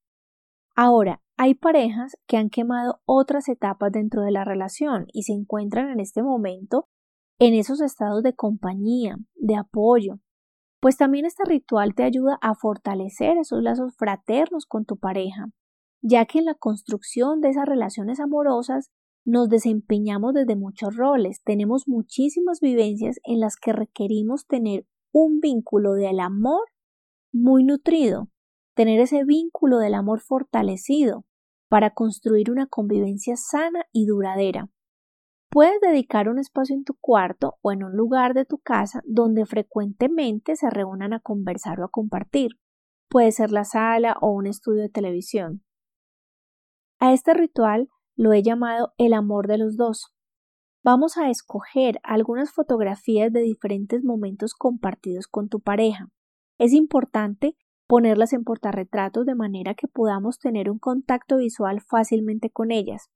Ahora, 0.75 1.22
hay 1.38 1.56
parejas 1.56 2.18
que 2.27 2.38
han 2.38 2.50
quemado 2.50 3.01
otras 3.06 3.50
etapas 3.50 3.92
dentro 3.92 4.22
de 4.22 4.32
la 4.32 4.44
relación 4.44 5.08
y 5.13 5.24
se 5.24 5.34
encuentran 5.34 5.89
en 5.89 6.00
este 6.00 6.24
momento 6.24 6.88
en 7.39 7.54
esos 7.54 7.82
estados 7.82 8.24
de 8.24 8.34
compañía, 8.34 9.18
de 9.36 9.56
apoyo, 9.56 10.20
pues 10.80 10.98
también 10.98 11.25
este 11.25 11.44
ritual 11.46 11.96
te 11.96 12.04
ayuda 12.04 12.38
a 12.42 12.56
fortalecer 12.56 13.38
esos 13.38 13.62
lazos 13.62 13.96
fraternos 13.98 14.65
con 14.65 14.86
tu 14.86 14.98
pareja, 14.98 15.48
ya 16.01 16.25
que 16.25 16.39
en 16.39 16.46
la 16.46 16.56
construcción 16.56 17.42
de 17.42 17.50
esas 17.50 17.65
relaciones 17.65 18.20
amorosas 18.20 18.92
nos 19.25 19.50
desempeñamos 19.50 20.34
desde 20.34 20.56
muchos 20.56 20.96
roles, 20.96 21.42
tenemos 21.44 21.88
muchísimas 21.88 22.60
vivencias 22.60 23.20
en 23.24 23.39
las 23.39 23.56
que 23.56 23.74
requerimos 23.74 24.46
tener 24.46 24.86
un 25.12 25.39
vínculo 25.39 25.94
del 25.94 26.20
amor 26.20 26.62
muy 27.34 27.63
nutrido, 27.63 28.30
tener 28.75 29.00
ese 29.00 29.24
vínculo 29.24 29.79
del 29.79 29.96
amor 29.96 30.20
fortalecido 30.20 31.25
para 31.70 31.91
construir 31.91 32.51
una 32.51 32.67
convivencia 32.67 33.36
sana 33.38 33.86
y 33.91 34.05
duradera. 34.05 34.70
Puedes 35.50 35.79
dedicar 35.79 36.27
un 36.27 36.38
espacio 36.38 36.75
en 36.75 36.84
tu 36.84 36.96
cuarto 37.00 37.58
o 37.62 37.72
en 37.72 37.84
un 37.84 37.96
lugar 37.96 38.34
de 38.34 38.46
tu 38.46 38.58
casa 38.60 39.01
donde 39.05 39.46
frecuentemente 39.46 40.58
se 40.58 40.70
reúnan 40.70 41.13
a 41.13 41.22
conversar 41.22 41.79
o 41.79 41.86
a 41.86 41.89
compartir. 41.89 42.51
Puede 43.10 43.32
ser 43.32 43.51
la 43.51 43.63
sala 43.63 44.17
o 44.22 44.32
un 44.32 44.48
estudio 44.48 44.82
de 44.82 44.89
televisión. 44.89 45.63
A 47.00 47.13
este 47.13 47.34
ritual 47.34 47.89
lo 48.17 48.34
he 48.34 48.44
llamado 48.44 48.94
el 48.98 49.13
amor 49.13 49.48
de 49.48 49.58
los 49.58 49.77
dos. 49.77 50.13
Vamos 50.84 51.17
a 51.17 51.29
escoger 51.29 52.00
algunas 52.03 52.51
fotografías 52.51 53.32
de 53.32 53.41
diferentes 53.41 54.03
momentos 54.03 54.53
compartidos 54.53 55.27
con 55.27 55.48
tu 55.48 55.62
pareja. 55.62 56.10
Es 56.58 56.74
importante 56.74 57.55
ponerlas 57.88 58.34
en 58.34 58.44
portarretratos 58.44 59.25
de 59.25 59.36
manera 59.36 59.74
que 59.75 59.88
podamos 59.88 60.39
tener 60.39 60.70
un 60.70 60.80
contacto 60.80 61.38
visual 61.38 61.82
fácilmente 61.82 62.50
con 62.50 62.72
ellas. 62.72 63.10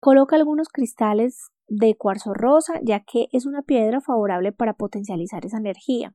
Coloca 0.00 0.36
algunos 0.36 0.68
cristales 0.68 1.50
de 1.68 1.96
cuarzo 1.96 2.34
rosa, 2.34 2.80
ya 2.82 3.00
que 3.00 3.28
es 3.32 3.46
una 3.46 3.62
piedra 3.62 4.00
favorable 4.00 4.52
para 4.52 4.74
potencializar 4.74 5.46
esa 5.46 5.58
energía. 5.58 6.14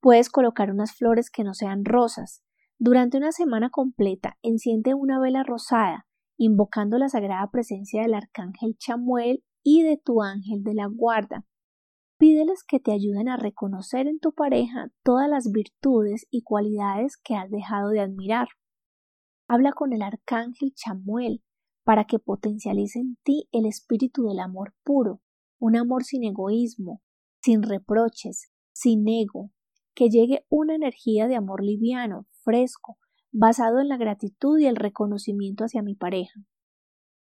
Puedes 0.00 0.28
colocar 0.28 0.70
unas 0.70 0.94
flores 0.94 1.30
que 1.30 1.44
no 1.44 1.54
sean 1.54 1.84
rosas. 1.84 2.42
Durante 2.78 3.16
una 3.16 3.32
semana 3.32 3.70
completa, 3.70 4.36
enciende 4.42 4.94
una 4.94 5.18
vela 5.18 5.42
rosada 5.42 6.06
invocando 6.38 6.98
la 6.98 7.08
sagrada 7.08 7.50
presencia 7.50 8.02
del 8.02 8.14
arcángel 8.14 8.76
Chamuel 8.78 9.42
y 9.62 9.82
de 9.82 9.96
tu 9.96 10.22
ángel 10.22 10.62
de 10.62 10.74
la 10.74 10.86
guarda. 10.86 11.44
Pídeles 12.18 12.64
que 12.66 12.80
te 12.80 12.92
ayuden 12.92 13.28
a 13.28 13.36
reconocer 13.36 14.06
en 14.06 14.18
tu 14.18 14.32
pareja 14.32 14.90
todas 15.02 15.28
las 15.28 15.50
virtudes 15.50 16.26
y 16.30 16.42
cualidades 16.42 17.18
que 17.22 17.34
has 17.34 17.50
dejado 17.50 17.90
de 17.90 18.00
admirar. 18.00 18.48
Habla 19.48 19.72
con 19.72 19.92
el 19.92 20.00
arcángel 20.00 20.72
Chamuel 20.74 21.42
para 21.84 22.04
que 22.04 22.18
potencialice 22.18 23.00
en 23.00 23.18
ti 23.22 23.48
el 23.52 23.66
espíritu 23.66 24.24
del 24.24 24.40
amor 24.40 24.74
puro, 24.82 25.20
un 25.58 25.76
amor 25.76 26.04
sin 26.04 26.24
egoísmo, 26.24 27.02
sin 27.42 27.62
reproches, 27.62 28.50
sin 28.72 29.06
ego, 29.06 29.52
que 29.94 30.08
llegue 30.08 30.46
una 30.48 30.74
energía 30.74 31.28
de 31.28 31.36
amor 31.36 31.62
liviano, 31.62 32.26
fresco, 32.42 32.98
basado 33.30 33.78
en 33.78 33.88
la 33.88 33.98
gratitud 33.98 34.58
y 34.58 34.66
el 34.66 34.76
reconocimiento 34.76 35.64
hacia 35.64 35.82
mi 35.82 35.94
pareja. 35.94 36.40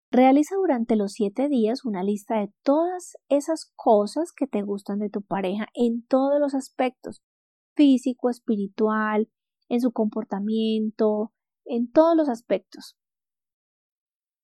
Realiza 0.10 0.56
durante 0.56 0.96
los 0.96 1.14
siete 1.14 1.50
días 1.50 1.84
una 1.84 2.04
lista 2.04 2.40
de 2.40 2.52
todas 2.64 3.18
esas 3.30 3.72
cosas 3.76 4.32
que 4.32 4.48
te 4.48 4.62
gustan 4.62 5.00
de 5.00 5.10
tu 5.10 5.22
pareja 5.22 5.68
en 5.74 6.06
todos 6.06 6.40
los 6.40 6.54
aspectos 6.56 7.22
físico, 7.76 8.30
espiritual, 8.30 9.30
en 9.70 9.82
su 9.82 9.92
comportamiento, 9.92 11.32
en 11.64 11.92
todos 11.92 12.16
los 12.16 12.28
aspectos. 12.28 12.98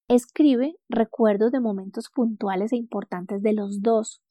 Escribe 0.08 0.76
recuerdos 0.88 1.52
de 1.52 1.60
momentos 1.60 2.10
puntuales 2.14 2.74
e 2.74 2.76
importantes 2.76 3.42
de 3.42 3.54
los 3.54 3.82
dos. 3.82 4.22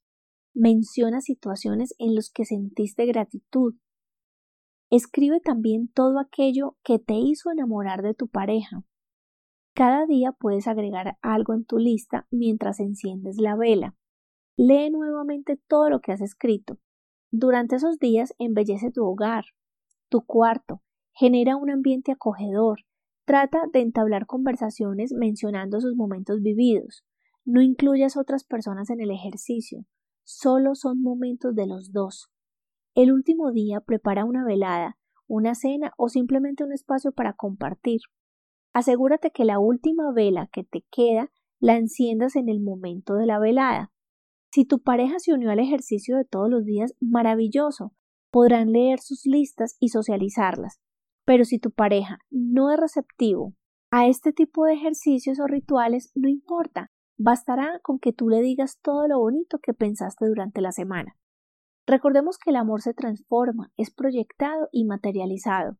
Menciona 0.53 1.19
situaciones 1.19 1.95
en 1.97 2.15
las 2.15 2.29
que 2.29 2.45
sentiste 2.45 3.05
gratitud, 3.05 3.75
Escribe 4.95 5.39
también 5.39 5.87
todo 5.87 6.19
aquello 6.19 6.77
que 6.83 6.99
te 6.99 7.15
hizo 7.15 7.49
enamorar 7.49 8.03
de 8.03 8.13
tu 8.13 8.27
pareja. 8.27 8.83
Cada 9.75 10.05
día 10.05 10.31
puedes 10.31 10.67
agregar 10.67 11.17
algo 11.21 11.53
en 11.53 11.65
tu 11.65 11.79
lista 11.79 12.27
mientras 12.29 12.79
enciendes 12.79 13.37
la 13.37 13.55
vela. 13.55 13.95
Lee 14.55 14.91
nuevamente 14.91 15.59
todo 15.67 15.89
lo 15.89 15.99
que 15.99 16.11
has 16.11 16.21
escrito. 16.21 16.77
Durante 17.31 17.77
esos 17.77 17.97
días 17.97 18.35
embellece 18.37 18.91
tu 18.91 19.03
hogar, 19.03 19.45
tu 20.09 20.21
cuarto, 20.21 20.83
genera 21.11 21.55
un 21.55 21.71
ambiente 21.71 22.11
acogedor, 22.11 22.81
trata 23.25 23.63
de 23.73 23.81
entablar 23.81 24.27
conversaciones 24.27 25.11
mencionando 25.11 25.81
sus 25.81 25.95
momentos 25.95 26.41
vividos. 26.43 27.03
No 27.43 27.59
incluyas 27.59 28.15
otras 28.15 28.43
personas 28.43 28.91
en 28.91 29.01
el 29.01 29.09
ejercicio, 29.09 29.85
solo 30.23 30.75
son 30.75 31.01
momentos 31.01 31.55
de 31.55 31.65
los 31.65 31.91
dos. 31.91 32.29
El 32.93 33.11
último 33.11 33.51
día 33.51 33.81
prepara 33.81 34.23
una 34.23 34.45
velada, 34.45 34.99
una 35.25 35.55
cena 35.55 35.93
o 35.97 36.09
simplemente 36.09 36.63
un 36.63 36.71
espacio 36.71 37.11
para 37.11 37.33
compartir. 37.33 38.01
Asegúrate 38.73 39.31
que 39.31 39.45
la 39.45 39.59
última 39.59 40.11
vela 40.11 40.49
que 40.51 40.63
te 40.63 40.83
queda 40.91 41.31
la 41.59 41.77
enciendas 41.77 42.35
en 42.35 42.49
el 42.49 42.59
momento 42.59 43.15
de 43.15 43.27
la 43.27 43.39
velada. 43.39 43.91
Si 44.51 44.65
tu 44.65 44.81
pareja 44.81 45.19
se 45.19 45.33
unió 45.33 45.51
al 45.51 45.59
ejercicio 45.59 46.17
de 46.17 46.25
todos 46.25 46.49
los 46.49 46.65
días, 46.65 46.93
maravilloso. 46.99 47.93
Podrán 48.31 48.71
leer 48.71 48.99
sus 48.99 49.25
listas 49.25 49.77
y 49.79 49.89
socializarlas. 49.89 50.79
Pero 51.25 51.45
si 51.45 51.59
tu 51.59 51.71
pareja 51.71 52.19
no 52.29 52.71
es 52.71 52.79
receptivo 52.79 53.53
a 53.91 54.07
este 54.07 54.33
tipo 54.33 54.65
de 54.65 54.73
ejercicios 54.73 55.39
o 55.39 55.47
rituales, 55.47 56.11
no 56.15 56.27
importa. 56.27 56.91
Bastará 57.17 57.79
con 57.83 57.99
que 57.99 58.11
tú 58.11 58.27
le 58.27 58.41
digas 58.41 58.79
todo 58.81 59.07
lo 59.07 59.19
bonito 59.19 59.59
que 59.59 59.73
pensaste 59.73 60.25
durante 60.25 60.61
la 60.61 60.71
semana. 60.71 61.15
Recordemos 61.85 62.37
que 62.37 62.49
el 62.49 62.55
amor 62.55 62.81
se 62.81 62.93
transforma, 62.93 63.71
es 63.77 63.91
proyectado 63.91 64.67
y 64.71 64.85
materializado. 64.85 65.77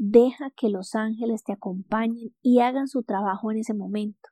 Deja 0.00 0.50
que 0.56 0.68
los 0.68 0.94
ángeles 0.94 1.42
te 1.42 1.52
acompañen 1.52 2.34
y 2.40 2.60
hagan 2.60 2.86
su 2.86 3.02
trabajo 3.02 3.50
en 3.50 3.58
ese 3.58 3.74
momento. 3.74 4.28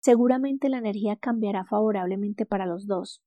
Seguramente 0.00 0.68
la 0.68 0.78
energía 0.78 1.16
cambiará 1.16 1.64
favorablemente 1.64 2.44
para 2.44 2.66
los 2.66 2.86
dos. 2.86 3.22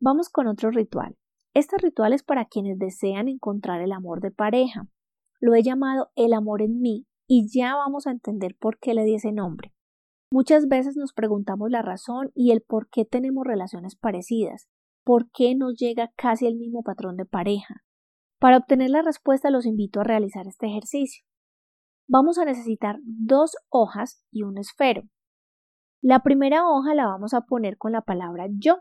Vamos 0.00 0.28
con 0.28 0.48
otro 0.48 0.70
ritual. 0.70 1.16
Este 1.54 1.76
ritual 1.78 2.12
es 2.12 2.22
para 2.22 2.46
quienes 2.46 2.78
desean 2.78 3.28
encontrar 3.28 3.80
el 3.80 3.92
amor 3.92 4.20
de 4.20 4.32
pareja. 4.32 4.88
Lo 5.40 5.54
he 5.54 5.62
llamado 5.62 6.10
el 6.16 6.32
amor 6.32 6.62
en 6.62 6.80
mí 6.80 7.06
y 7.28 7.46
ya 7.48 7.76
vamos 7.76 8.06
a 8.06 8.10
entender 8.10 8.56
por 8.58 8.78
qué 8.80 8.94
le 8.94 9.04
di 9.04 9.14
ese 9.14 9.30
nombre. 9.30 9.72
Muchas 10.32 10.68
veces 10.68 10.96
nos 10.96 11.12
preguntamos 11.12 11.70
la 11.70 11.82
razón 11.82 12.30
y 12.34 12.50
el 12.50 12.60
por 12.60 12.88
qué 12.88 13.04
tenemos 13.04 13.44
relaciones 13.44 13.94
parecidas, 13.94 14.68
por 15.04 15.30
qué 15.30 15.54
nos 15.54 15.74
llega 15.76 16.12
casi 16.16 16.46
el 16.46 16.56
mismo 16.56 16.82
patrón 16.82 17.16
de 17.16 17.26
pareja, 17.26 17.82
para 18.40 18.56
obtener 18.56 18.90
la 18.90 19.02
respuesta 19.02 19.50
los 19.50 19.66
invito 19.66 20.00
a 20.00 20.04
realizar 20.04 20.46
este 20.46 20.66
ejercicio. 20.66 21.24
Vamos 22.08 22.38
a 22.38 22.44
necesitar 22.44 22.98
dos 23.02 23.54
hojas 23.68 24.24
y 24.32 24.42
un 24.42 24.58
esfero. 24.58 25.02
La 26.00 26.22
primera 26.22 26.66
hoja 26.66 26.94
la 26.94 27.06
vamos 27.06 27.34
a 27.34 27.42
poner 27.42 27.76
con 27.76 27.92
la 27.92 28.00
palabra 28.00 28.46
yo. 28.50 28.78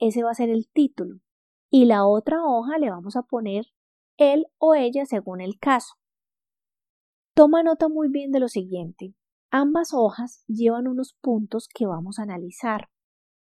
Ese 0.00 0.24
va 0.24 0.32
a 0.32 0.34
ser 0.34 0.50
el 0.50 0.68
título. 0.70 1.20
Y 1.70 1.84
la 1.86 2.04
otra 2.04 2.44
hoja 2.44 2.76
le 2.78 2.90
vamos 2.90 3.16
a 3.16 3.22
poner 3.22 3.66
él 4.18 4.46
o 4.58 4.74
ella 4.74 5.06
según 5.06 5.40
el 5.40 5.58
caso. 5.58 5.94
Toma 7.34 7.62
nota 7.62 7.88
muy 7.88 8.08
bien 8.10 8.32
de 8.32 8.40
lo 8.40 8.48
siguiente. 8.48 9.14
Ambas 9.50 9.94
hojas 9.94 10.44
llevan 10.48 10.88
unos 10.88 11.16
puntos 11.22 11.68
que 11.72 11.86
vamos 11.86 12.18
a 12.18 12.24
analizar. 12.24 12.90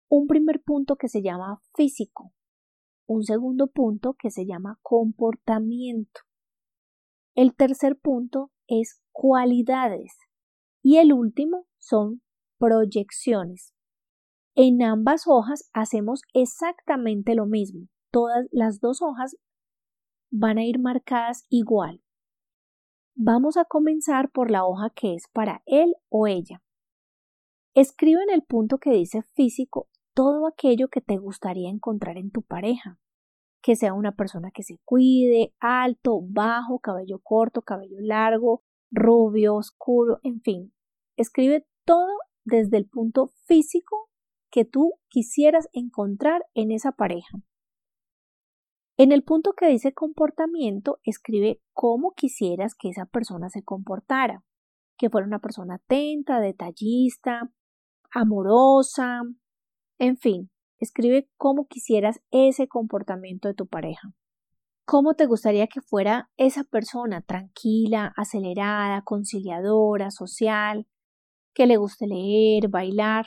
Un 0.08 0.26
primer 0.26 0.62
punto 0.62 0.96
que 0.96 1.08
se 1.08 1.20
llama 1.20 1.60
físico, 1.74 2.32
un 3.06 3.22
segundo 3.22 3.68
punto 3.68 4.14
que 4.14 4.30
se 4.30 4.46
llama 4.46 4.78
comportamiento. 4.82 6.20
El 7.34 7.54
tercer 7.54 7.98
punto 7.98 8.50
es 8.66 9.00
cualidades 9.12 10.18
y 10.82 10.96
el 10.96 11.12
último 11.12 11.66
son 11.78 12.22
proyecciones. 12.58 13.74
En 14.54 14.82
ambas 14.82 15.24
hojas 15.26 15.68
hacemos 15.72 16.22
exactamente 16.32 17.34
lo 17.34 17.46
mismo. 17.46 17.88
Todas 18.10 18.46
las 18.50 18.80
dos 18.80 19.02
hojas 19.02 19.36
van 20.30 20.58
a 20.58 20.64
ir 20.64 20.78
marcadas 20.78 21.46
igual. 21.50 22.02
Vamos 23.14 23.56
a 23.56 23.64
comenzar 23.64 24.30
por 24.30 24.50
la 24.50 24.64
hoja 24.64 24.90
que 24.94 25.14
es 25.14 25.28
para 25.32 25.62
él 25.66 25.94
o 26.08 26.26
ella. 26.26 26.62
Escribe 27.74 28.22
en 28.22 28.30
el 28.34 28.42
punto 28.42 28.78
que 28.78 28.90
dice 28.90 29.22
físico 29.34 29.88
todo 30.16 30.46
aquello 30.46 30.88
que 30.88 31.02
te 31.02 31.18
gustaría 31.18 31.68
encontrar 31.68 32.16
en 32.16 32.30
tu 32.30 32.40
pareja. 32.40 32.98
Que 33.62 33.76
sea 33.76 33.92
una 33.92 34.12
persona 34.12 34.50
que 34.50 34.62
se 34.62 34.78
cuide, 34.82 35.54
alto, 35.60 36.20
bajo, 36.22 36.78
cabello 36.78 37.20
corto, 37.22 37.60
cabello 37.60 37.98
largo, 38.00 38.62
rubio, 38.90 39.56
oscuro, 39.56 40.18
en 40.22 40.40
fin. 40.40 40.72
Escribe 41.16 41.66
todo 41.84 42.08
desde 42.44 42.78
el 42.78 42.88
punto 42.88 43.26
físico 43.44 44.08
que 44.50 44.64
tú 44.64 44.94
quisieras 45.08 45.68
encontrar 45.72 46.46
en 46.54 46.70
esa 46.70 46.92
pareja. 46.92 47.38
En 48.96 49.12
el 49.12 49.22
punto 49.22 49.52
que 49.52 49.66
dice 49.66 49.92
comportamiento, 49.92 50.98
escribe 51.04 51.60
cómo 51.74 52.12
quisieras 52.12 52.74
que 52.74 52.88
esa 52.88 53.04
persona 53.04 53.50
se 53.50 53.62
comportara, 53.62 54.42
que 54.96 55.10
fuera 55.10 55.26
una 55.26 55.40
persona 55.40 55.74
atenta, 55.74 56.40
detallista, 56.40 57.50
amorosa, 58.10 59.20
en 59.98 60.16
fin, 60.16 60.50
escribe 60.78 61.28
cómo 61.36 61.66
quisieras 61.66 62.20
ese 62.30 62.68
comportamiento 62.68 63.48
de 63.48 63.54
tu 63.54 63.66
pareja. 63.66 64.12
¿Cómo 64.84 65.14
te 65.14 65.26
gustaría 65.26 65.66
que 65.66 65.80
fuera 65.80 66.30
esa 66.36 66.62
persona 66.62 67.20
tranquila, 67.20 68.12
acelerada, 68.16 69.02
conciliadora, 69.02 70.10
social, 70.10 70.86
que 71.54 71.66
le 71.66 71.76
guste 71.76 72.06
leer, 72.06 72.68
bailar? 72.68 73.26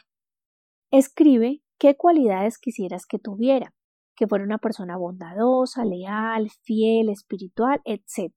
Escribe 0.90 1.62
qué 1.78 1.98
cualidades 1.98 2.60
quisieras 2.60 3.06
que 3.06 3.20
tuviera, 3.20 3.74
que 4.16 4.28
fuera 4.28 4.46
una 4.46 4.58
persona 4.58 4.96
bondadosa, 4.96 5.84
leal, 5.84 6.50
fiel, 6.64 7.10
espiritual, 7.10 7.82
etc. 7.84 8.34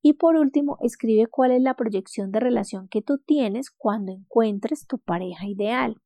Y 0.00 0.14
por 0.14 0.36
último, 0.36 0.78
escribe 0.80 1.26
cuál 1.26 1.50
es 1.50 1.60
la 1.60 1.74
proyección 1.74 2.30
de 2.30 2.40
relación 2.40 2.88
que 2.88 3.02
tú 3.02 3.18
tienes 3.18 3.70
cuando 3.70 4.12
encuentres 4.12 4.86
tu 4.86 4.98
pareja 4.98 5.46
ideal. 5.46 5.96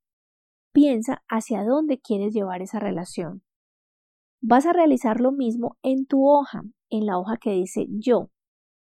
Piensa 0.72 1.24
hacia 1.28 1.64
dónde 1.64 2.00
quieres 2.00 2.32
llevar 2.32 2.62
esa 2.62 2.78
relación. 2.78 3.42
Vas 4.40 4.66
a 4.66 4.72
realizar 4.72 5.20
lo 5.20 5.32
mismo 5.32 5.76
en 5.82 6.06
tu 6.06 6.28
hoja, 6.28 6.62
en 6.88 7.06
la 7.06 7.18
hoja 7.18 7.36
que 7.36 7.50
dice 7.50 7.86
yo. 7.90 8.30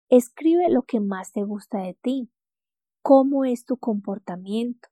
Escribe 0.08 0.70
lo 0.70 0.82
que 0.82 1.00
más 1.00 1.32
te 1.32 1.42
gusta 1.42 1.78
de 1.78 1.94
ti, 2.00 2.30
cómo 3.02 3.44
es 3.44 3.64
tu 3.64 3.76
comportamiento, 3.76 4.88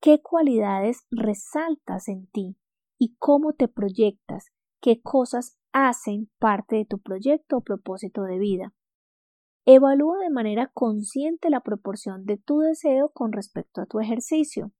qué 0.00 0.20
cualidades 0.20 1.06
resaltas 1.10 2.08
en 2.08 2.26
ti 2.26 2.56
y 2.98 3.16
cómo 3.18 3.52
te 3.52 3.68
proyectas, 3.68 4.46
qué 4.80 5.00
cosas 5.00 5.58
hacen 5.72 6.30
parte 6.38 6.76
de 6.76 6.84
tu 6.84 6.98
proyecto 6.98 7.58
o 7.58 7.60
propósito 7.62 8.22
de 8.22 8.38
vida. 8.38 8.74
Evalúa 9.64 10.18
de 10.18 10.30
manera 10.30 10.70
consciente 10.74 11.50
la 11.50 11.60
proporción 11.60 12.24
de 12.24 12.36
tu 12.36 12.58
deseo 12.60 13.10
con 13.10 13.32
respecto 13.32 13.80
a 13.80 13.86
tu 13.86 14.00
ejercicio. 14.00 14.72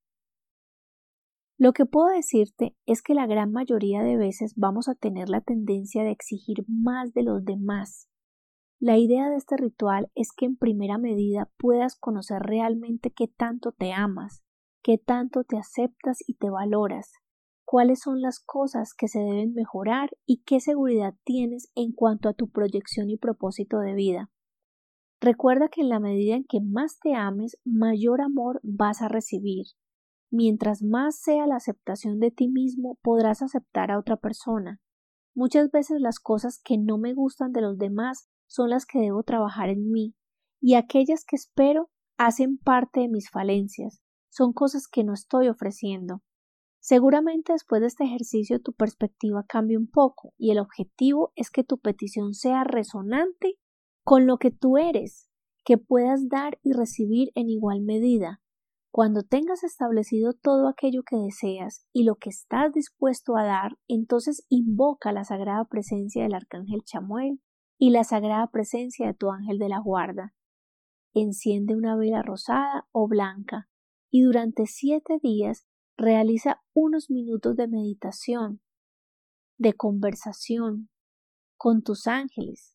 Lo 1.62 1.72
que 1.72 1.87
puedo 1.87 2.09
decirte 2.09 2.75
es 2.87 3.03
que 3.03 3.14
la 3.14 3.29
gran 3.29 3.53
mayoría 3.53 4.03
de 4.03 4.16
veces 4.16 4.55
vamos 4.57 4.88
a 4.88 4.96
tener 4.96 5.29
la 5.29 5.40
tendencia 5.40 6.03
de 6.03 6.11
exigir 6.11 6.64
más 6.66 7.12
de 7.14 7.22
los 7.22 7.44
demás. 7.44 8.09
La 8.81 8.98
idea 8.98 9.31
de 9.31 9.37
este 9.37 9.57
ritual 9.57 10.11
es 10.16 10.33
que 10.37 10.44
en 10.44 10.57
primera 10.57 10.98
medida 10.98 11.53
puedas 11.59 11.94
conocer 11.94 12.42
realmente 12.42 13.12
qué 13.12 13.29
tanto 13.29 13.70
te 13.70 13.92
amas, 13.92 14.42
qué 14.83 14.98
tanto 14.98 15.44
te 15.44 15.57
aceptas 15.57 16.18
y 16.27 16.35
te 16.35 16.51
valoras, 16.51 17.12
cuáles 17.64 18.01
son 18.01 18.22
las 18.22 18.40
cosas 18.40 18.92
que 18.92 19.07
se 19.07 19.20
deben 19.20 19.55
mejorar 19.55 20.11
y 20.27 20.42
qué 20.42 20.59
seguridad 20.59 21.14
tienes 21.22 21.70
en 21.77 21.92
cuanto 21.92 22.29
a 22.29 22.35
tu 22.35 22.51
proyección 22.51 23.09
y 23.09 23.18
propósito 23.18 23.79
de 23.79 23.94
vida. 23.94 24.33
Recuerda 25.20 25.68
que 25.68 25.83
en 25.83 25.90
la 25.90 26.01
medida 26.01 26.35
en 26.35 26.42
que 26.42 26.61
más 26.61 26.98
te 26.98 27.14
ames, 27.14 27.57
mayor 27.64 28.20
amor 28.20 28.59
vas 28.64 29.01
a 29.01 29.07
recibir 29.07 29.66
Mientras 30.35 30.83
más 30.83 31.16
sea 31.16 31.47
la 31.47 31.57
aceptación 31.57 32.18
de 32.18 32.31
ti 32.31 32.49
mismo, 32.49 32.99
podrás 33.03 33.42
aceptar 33.42 33.90
a 33.90 33.99
otra 33.99 34.16
persona. 34.16 34.81
Muchas 35.35 35.71
veces 35.71 36.01
las 36.01 36.18
cosas 36.18 36.59
que 36.64 36.79
no 36.79 36.97
me 36.97 37.12
gustan 37.12 37.53
de 37.53 37.61
los 37.61 37.77
demás 37.77 38.31
son 38.47 38.71
las 38.71 38.87
que 38.87 38.99
debo 38.99 39.25
trabajar 39.25 39.68
en 39.68 39.90
mí, 39.90 40.14
y 40.59 40.75
aquellas 40.75 41.27
que 41.27 41.37
espero 41.37 41.90
hacen 42.16 42.57
parte 42.57 43.01
de 43.01 43.09
mis 43.11 43.29
falencias, 43.29 44.03
son 44.31 44.55
cosas 44.55 44.88
que 44.88 45.05
no 45.05 45.12
estoy 45.12 45.49
ofreciendo. 45.49 46.23
Seguramente 46.81 47.53
después 47.53 47.83
de 47.83 47.88
este 47.88 48.05
ejercicio 48.05 48.59
tu 48.59 48.73
perspectiva 48.73 49.45
cambie 49.47 49.77
un 49.77 49.87
poco 49.87 50.33
y 50.38 50.51
el 50.51 50.59
objetivo 50.59 51.33
es 51.37 51.51
que 51.51 51.62
tu 51.62 51.79
petición 51.79 52.33
sea 52.33 52.64
resonante 52.64 53.59
con 54.03 54.27
lo 54.27 54.38
que 54.38 54.51
tú 54.51 54.79
eres, 54.79 55.29
que 55.62 55.77
puedas 55.77 56.31
dar 56.31 56.59
y 56.62 56.73
recibir 56.73 57.33
en 57.35 57.51
igual 57.51 57.83
medida, 57.83 58.41
cuando 58.92 59.22
tengas 59.22 59.64
establecido 59.64 60.35
todo 60.35 60.68
aquello 60.68 61.02
que 61.02 61.16
deseas 61.16 61.87
y 61.94 62.05
lo 62.05 62.16
que 62.16 62.28
estás 62.28 62.74
dispuesto 62.74 63.38
a 63.38 63.42
dar, 63.42 63.78
entonces 63.88 64.44
invoca 64.50 65.12
la 65.12 65.24
sagrada 65.24 65.64
presencia 65.64 66.22
del 66.22 66.35
arcángel 66.35 66.83
Chamuel 66.85 67.40
y 67.78 67.88
la 67.88 68.05
sagrada 68.05 68.48
presencia 68.48 69.07
de 69.07 69.14
tu 69.14 69.31
ángel 69.31 69.59
de 69.59 69.70
la 69.70 69.81
guarda. 69.81 70.35
enciende 71.14 71.74
una 71.74 71.96
vela 71.96 72.22
rosada 72.22 72.87
o 72.92 73.09
blanca 73.09 73.68
y 74.11 74.22
durante 74.22 74.66
siete 74.66 75.18
días 75.22 75.66
realiza 75.96 76.62
unos 76.74 77.11
minutos 77.11 77.57
de 77.57 77.68
meditación, 77.68 78.61
de 79.59 79.72
conversación 79.72 80.90
con 81.57 81.83
tus 81.83 82.07
ángeles. 82.07 82.74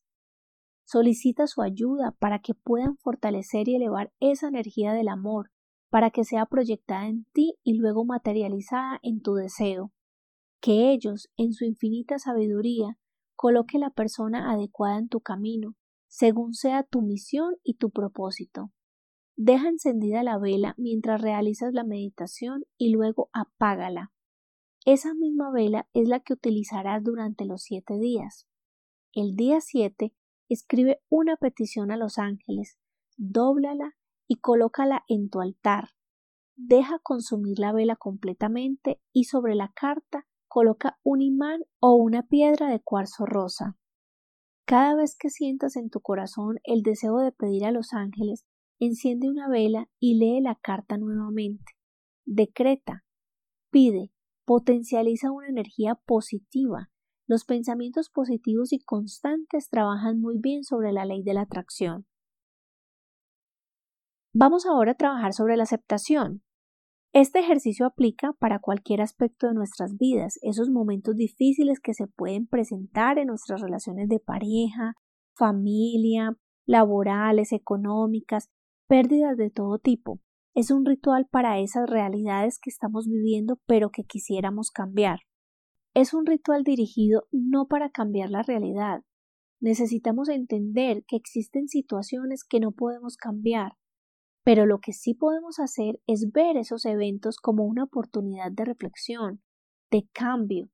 Solicita 0.84 1.46
su 1.46 1.62
ayuda 1.62 2.16
para 2.18 2.40
que 2.40 2.54
puedan 2.54 2.96
fortalecer 2.96 3.68
y 3.68 3.76
elevar 3.76 4.12
esa 4.20 4.48
energía 4.48 4.92
del 4.92 5.08
amor, 5.08 5.50
para 5.90 6.10
que 6.10 6.24
sea 6.24 6.46
proyectada 6.46 7.06
en 7.06 7.24
ti 7.32 7.54
y 7.62 7.74
luego 7.74 8.04
materializada 8.04 8.98
en 9.02 9.20
tu 9.20 9.34
deseo. 9.34 9.92
Que 10.60 10.90
ellos, 10.92 11.28
en 11.36 11.52
su 11.52 11.64
infinita 11.64 12.18
sabiduría, 12.18 12.98
coloque 13.36 13.78
la 13.78 13.90
persona 13.90 14.50
adecuada 14.50 14.98
en 14.98 15.08
tu 15.08 15.20
camino, 15.20 15.76
según 16.08 16.54
sea 16.54 16.82
tu 16.82 17.02
misión 17.02 17.56
y 17.62 17.74
tu 17.74 17.90
propósito. 17.90 18.72
Deja 19.36 19.68
encendida 19.68 20.24
la 20.24 20.38
vela 20.38 20.74
mientras 20.78 21.20
realizas 21.20 21.72
la 21.72 21.84
meditación 21.84 22.64
y 22.76 22.90
luego 22.90 23.30
apágala. 23.32 24.12
Esa 24.84 25.14
misma 25.14 25.52
vela 25.52 25.88
es 25.92 26.08
la 26.08 26.20
que 26.20 26.32
utilizarás 26.32 27.04
durante 27.04 27.44
los 27.44 27.62
siete 27.62 27.98
días. 27.98 28.48
El 29.12 29.36
día 29.36 29.60
siete 29.60 30.12
escribe 30.48 31.00
una 31.08 31.36
petición 31.36 31.90
a 31.90 31.96
los 31.96 32.18
ángeles, 32.18 32.78
dóblala 33.16 33.97
y 34.28 34.36
colócala 34.36 35.04
en 35.08 35.30
tu 35.30 35.40
altar. 35.40 35.90
Deja 36.54 36.98
consumir 36.98 37.58
la 37.58 37.72
vela 37.72 37.96
completamente 37.96 39.00
y 39.12 39.24
sobre 39.24 39.54
la 39.54 39.72
carta 39.74 40.26
coloca 40.48 40.98
un 41.02 41.22
imán 41.22 41.62
o 41.80 41.94
una 41.94 42.22
piedra 42.26 42.68
de 42.68 42.80
cuarzo 42.80 43.26
rosa. 43.26 43.76
Cada 44.66 44.94
vez 44.94 45.16
que 45.18 45.30
sientas 45.30 45.76
en 45.76 45.88
tu 45.88 46.00
corazón 46.00 46.58
el 46.62 46.82
deseo 46.82 47.18
de 47.18 47.32
pedir 47.32 47.64
a 47.64 47.70
los 47.70 47.92
ángeles, 47.92 48.44
enciende 48.78 49.28
una 49.28 49.48
vela 49.48 49.88
y 49.98 50.18
lee 50.18 50.40
la 50.40 50.56
carta 50.56 50.98
nuevamente. 50.98 51.72
Decreta, 52.26 53.04
pide, 53.70 54.12
potencializa 54.44 55.30
una 55.30 55.48
energía 55.48 55.94
positiva. 55.94 56.90
Los 57.26 57.44
pensamientos 57.44 58.10
positivos 58.10 58.72
y 58.72 58.80
constantes 58.80 59.68
trabajan 59.68 60.20
muy 60.20 60.38
bien 60.38 60.64
sobre 60.64 60.92
la 60.92 61.04
ley 61.04 61.22
de 61.22 61.34
la 61.34 61.42
atracción. 61.42 62.06
Vamos 64.34 64.66
ahora 64.66 64.92
a 64.92 64.96
trabajar 64.96 65.32
sobre 65.32 65.56
la 65.56 65.62
aceptación. 65.62 66.42
Este 67.14 67.38
ejercicio 67.38 67.86
aplica 67.86 68.34
para 68.34 68.58
cualquier 68.58 69.00
aspecto 69.00 69.46
de 69.46 69.54
nuestras 69.54 69.96
vidas, 69.96 70.38
esos 70.42 70.68
momentos 70.68 71.16
difíciles 71.16 71.80
que 71.80 71.94
se 71.94 72.06
pueden 72.06 72.46
presentar 72.46 73.18
en 73.18 73.28
nuestras 73.28 73.62
relaciones 73.62 74.08
de 74.08 74.20
pareja, 74.20 74.94
familia, 75.34 76.36
laborales, 76.66 77.52
económicas, 77.52 78.50
pérdidas 78.86 79.38
de 79.38 79.48
todo 79.50 79.78
tipo. 79.78 80.20
Es 80.54 80.70
un 80.70 80.84
ritual 80.84 81.26
para 81.30 81.58
esas 81.60 81.88
realidades 81.88 82.58
que 82.60 82.68
estamos 82.68 83.06
viviendo 83.06 83.58
pero 83.66 83.88
que 83.90 84.04
quisiéramos 84.04 84.70
cambiar. 84.70 85.20
Es 85.94 86.12
un 86.12 86.26
ritual 86.26 86.64
dirigido 86.64 87.22
no 87.32 87.66
para 87.66 87.88
cambiar 87.88 88.28
la 88.28 88.42
realidad. 88.42 89.00
Necesitamos 89.60 90.28
entender 90.28 91.02
que 91.08 91.16
existen 91.16 91.68
situaciones 91.68 92.44
que 92.44 92.60
no 92.60 92.72
podemos 92.72 93.16
cambiar, 93.16 93.72
pero 94.48 94.64
lo 94.64 94.78
que 94.78 94.94
sí 94.94 95.12
podemos 95.12 95.58
hacer 95.58 96.00
es 96.06 96.32
ver 96.32 96.56
esos 96.56 96.86
eventos 96.86 97.36
como 97.36 97.66
una 97.66 97.84
oportunidad 97.84 98.50
de 98.50 98.64
reflexión, 98.64 99.42
de 99.90 100.08
cambio, 100.14 100.70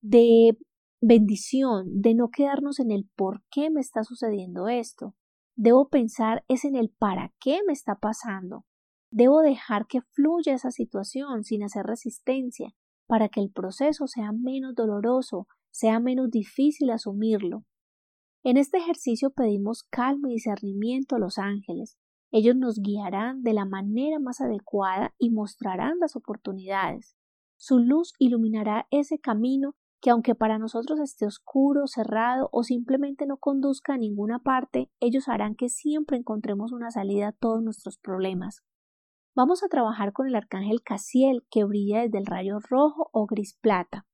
de 0.00 0.56
bendición, 1.02 2.00
de 2.00 2.14
no 2.14 2.30
quedarnos 2.30 2.80
en 2.80 2.90
el 2.90 3.06
por 3.14 3.42
qué 3.50 3.68
me 3.68 3.82
está 3.82 4.04
sucediendo 4.04 4.68
esto, 4.68 5.14
Debo 5.54 5.90
pensar 5.90 6.42
es 6.48 6.64
en 6.64 6.74
el 6.74 6.88
para 6.88 7.34
qué 7.38 7.60
me 7.66 7.74
está 7.74 7.96
pasando. 7.96 8.64
Debo 9.10 9.42
dejar 9.42 9.86
que 9.86 10.00
fluya 10.00 10.54
esa 10.54 10.70
situación 10.70 11.44
sin 11.44 11.62
hacer 11.62 11.84
resistencia 11.84 12.72
para 13.06 13.28
que 13.28 13.40
el 13.40 13.50
proceso 13.50 14.06
sea 14.06 14.32
menos 14.32 14.74
doloroso, 14.74 15.46
sea 15.70 16.00
menos 16.00 16.30
difícil 16.30 16.88
asumirlo. 16.88 17.66
En 18.42 18.56
este 18.56 18.78
ejercicio 18.78 19.32
pedimos 19.32 19.82
calma 19.82 20.30
y 20.30 20.36
discernimiento 20.36 21.16
a 21.16 21.18
los 21.18 21.36
ángeles. 21.36 21.98
Ellos 22.30 22.56
nos 22.56 22.80
guiarán 22.80 23.42
de 23.42 23.52
la 23.52 23.64
manera 23.64 24.18
más 24.18 24.40
adecuada 24.40 25.14
y 25.18 25.30
mostrarán 25.30 25.98
las 26.00 26.16
oportunidades. 26.16 27.16
Su 27.56 27.78
luz 27.78 28.14
iluminará 28.18 28.86
ese 28.90 29.18
camino 29.18 29.74
que 30.00 30.10
aunque 30.10 30.34
para 30.34 30.58
nosotros 30.58 30.98
esté 30.98 31.26
oscuro, 31.26 31.86
cerrado 31.86 32.48
o 32.52 32.62
simplemente 32.62 33.26
no 33.26 33.36
conduzca 33.36 33.94
a 33.94 33.98
ninguna 33.98 34.38
parte, 34.38 34.90
ellos 34.98 35.28
harán 35.28 35.54
que 35.54 35.68
siempre 35.68 36.16
encontremos 36.16 36.72
una 36.72 36.90
salida 36.90 37.28
a 37.28 37.32
todos 37.32 37.62
nuestros 37.62 37.98
problemas. 37.98 38.62
Vamos 39.34 39.62
a 39.62 39.68
trabajar 39.68 40.12
con 40.12 40.26
el 40.26 40.34
arcángel 40.34 40.82
Casiel 40.82 41.44
que 41.50 41.64
brilla 41.64 42.00
desde 42.00 42.18
el 42.18 42.26
rayo 42.26 42.58
rojo 42.60 43.10
o 43.12 43.26
gris 43.26 43.56
plata. 43.60 44.06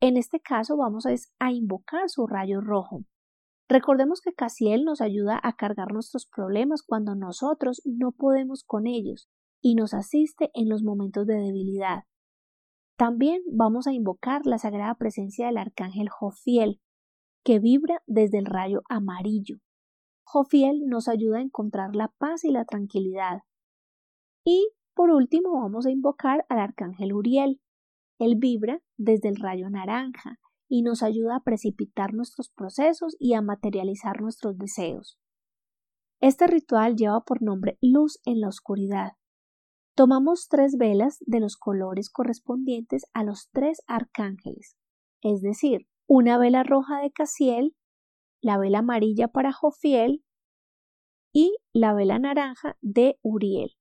En 0.00 0.16
este 0.16 0.40
caso 0.40 0.76
vamos 0.76 1.06
a, 1.06 1.52
invocar 1.52 2.08
su 2.08 2.26
rayo 2.26 2.60
rojo. 2.60 3.04
Recordemos 3.74 4.20
que 4.20 4.32
Casiel 4.32 4.84
nos 4.84 5.00
ayuda 5.00 5.40
a 5.42 5.54
cargar 5.56 5.92
nuestros 5.92 6.26
problemas 6.26 6.84
cuando 6.84 7.16
nosotros 7.16 7.82
no 7.84 8.12
podemos 8.12 8.62
con 8.62 8.86
ellos 8.86 9.28
y 9.60 9.74
nos 9.74 9.94
asiste 9.94 10.52
en 10.54 10.68
los 10.68 10.84
momentos 10.84 11.26
de 11.26 11.34
debilidad. 11.34 12.04
También 12.96 13.42
vamos 13.50 13.88
a 13.88 13.92
invocar 13.92 14.46
la 14.46 14.58
sagrada 14.58 14.94
presencia 14.94 15.46
del 15.46 15.58
arcángel 15.58 16.08
Jofiel, 16.08 16.80
que 17.44 17.58
vibra 17.58 18.00
desde 18.06 18.38
el 18.38 18.46
rayo 18.46 18.82
amarillo. 18.88 19.56
Jofiel 20.22 20.86
nos 20.86 21.08
ayuda 21.08 21.38
a 21.38 21.42
encontrar 21.42 21.96
la 21.96 22.14
paz 22.16 22.44
y 22.44 22.52
la 22.52 22.66
tranquilidad. 22.66 23.40
Y 24.46 24.68
por 24.94 25.10
último 25.10 25.60
vamos 25.60 25.84
a 25.86 25.90
invocar 25.90 26.46
al 26.48 26.60
arcángel 26.60 27.12
Uriel. 27.12 27.60
Él 28.20 28.36
vibra 28.36 28.80
desde 28.96 29.30
el 29.30 29.34
rayo 29.34 29.68
naranja 29.68 30.38
y 30.74 30.82
nos 30.82 31.04
ayuda 31.04 31.36
a 31.36 31.44
precipitar 31.44 32.14
nuestros 32.14 32.50
procesos 32.50 33.14
y 33.20 33.34
a 33.34 33.42
materializar 33.42 34.20
nuestros 34.20 34.58
deseos. 34.58 35.20
Este 36.20 36.46
ritual 36.48 36.96
lleva 36.96 37.20
por 37.20 37.42
nombre 37.42 37.78
luz 37.80 38.18
en 38.24 38.40
la 38.40 38.48
oscuridad 38.48 39.12
Tomamos 39.96 40.48
tres 40.48 40.76
velas 40.76 41.18
de 41.24 41.38
los 41.38 41.56
colores 41.56 42.10
correspondientes 42.10 43.04
a 43.12 43.22
los 43.22 43.48
tres 43.52 43.80
arcángeles, 43.86 44.76
es 45.22 45.40
decir, 45.40 45.86
una 46.08 46.36
vela 46.36 46.64
roja 46.64 47.00
de 47.00 47.12
Casiel, 47.12 47.76
la 48.42 48.58
vela 48.58 48.80
amarilla 48.80 49.28
para 49.28 49.52
Jofiel 49.52 50.24
y 51.32 51.56
la 51.72 51.94
vela 51.94 52.18
naranja 52.18 52.76
de 52.80 53.20
Uriel. 53.22 53.76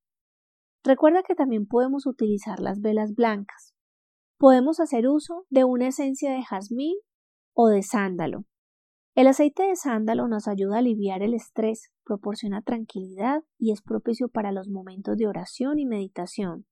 Recuerda 0.83 1.23
que 1.23 1.33
también 1.33 1.65
podemos 1.65 2.05
utilizar 2.05 2.59
las 2.59 2.79
velas 2.79 3.15
blancas. 3.15 3.72
Podemos 4.43 4.81
hacer 4.81 5.07
uso 5.07 5.45
de 5.49 5.63
una 5.63 5.87
esencia 5.87 6.33
de 6.33 6.43
jazmín 6.43 6.97
o 7.53 7.69
de 7.69 7.81
sándalo. 7.81 8.43
El 9.15 9.27
aceite 9.27 9.63
de 9.63 9.77
sándalo 9.77 10.27
nos 10.27 10.49
ayuda 10.49 10.75
a 10.75 10.79
aliviar 10.79 11.23
el 11.23 11.33
estrés, 11.33 11.93
proporciona 12.03 12.61
tranquilidad 12.61 13.45
y 13.57 13.71
es 13.71 13.81
propicio 13.81 14.27
para 14.27 14.51
los 14.51 14.67
momentos 14.67 15.15
de 15.15 15.27
oración 15.27 15.79
y 15.79 15.85
meditación. 15.85 16.65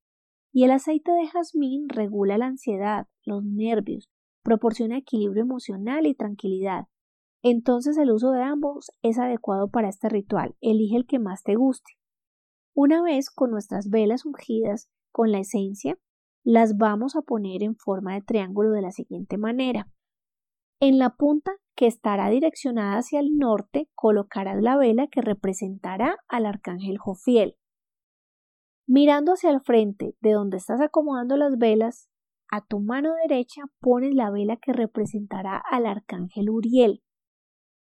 Y 0.52 0.66
el 0.66 0.72
aceite 0.72 1.14
de 1.14 1.26
jazmín 1.28 1.88
regula 1.88 2.38
la 2.38 2.48
ansiedad, 2.48 3.08
los 3.24 3.42
nervios, 3.46 4.10
proporciona 4.44 4.98
equilibrio 4.98 5.44
emocional 5.44 6.08
y 6.08 6.14
tranquilidad. 6.14 6.88
Entonces 7.42 7.98
el 7.98 8.12
uso 8.12 8.32
de 8.32 8.44
ambos 8.44 8.92
es 9.02 9.18
adecuado 9.18 9.70
para 9.70 9.88
este 9.88 10.10
ritual. 10.10 10.58
Elige 10.60 10.98
el 10.98 11.06
que 11.06 11.20
más 11.20 11.44
te 11.44 11.56
guste. 11.56 11.94
Una 12.74 13.02
vez 13.02 13.30
con 13.30 13.50
nuestras 13.50 13.90
velas 13.90 14.26
ungidas 14.26 14.90
con 15.14 15.32
la 15.32 15.40
esencia, 15.40 15.98
las 16.44 16.78
vamos 16.78 17.16
a 17.16 17.22
poner 17.22 17.64
en 17.64 17.76
forma 17.76 18.14
de 18.14 18.22
triángulo 18.22 18.72
de 18.72 18.82
la 18.82 18.92
siguiente 18.92 19.38
manera. 19.38 19.88
En 20.80 20.98
la 20.98 21.12
punta 21.12 21.52
que 21.76 21.88
estará 21.88 22.30
direccionada 22.30 22.98
hacia 22.98 23.20
el 23.20 23.38
norte, 23.38 23.90
colocarás 23.94 24.62
la 24.62 24.78
vela 24.78 25.08
que 25.08 25.22
representará 25.22 26.18
al 26.28 26.46
arcángel 26.46 26.98
Jofiel. 26.98 27.56
Mirando 28.88 29.34
hacia 29.34 29.52
el 29.52 29.62
frente, 29.62 30.16
de 30.22 30.32
donde 30.32 30.58
estás 30.58 30.82
acomodando 30.82 31.38
las 31.38 31.58
velas, 31.58 32.10
a 32.52 32.66
tu 32.66 32.80
mano 32.80 33.14
derecha 33.28 33.64
pones 33.80 34.14
la 34.14 34.32
vela 34.32 34.58
que 34.58 34.74
representará 34.74 35.58
al 35.58 35.86
arcángel 35.86 36.50
Uriel 36.50 37.02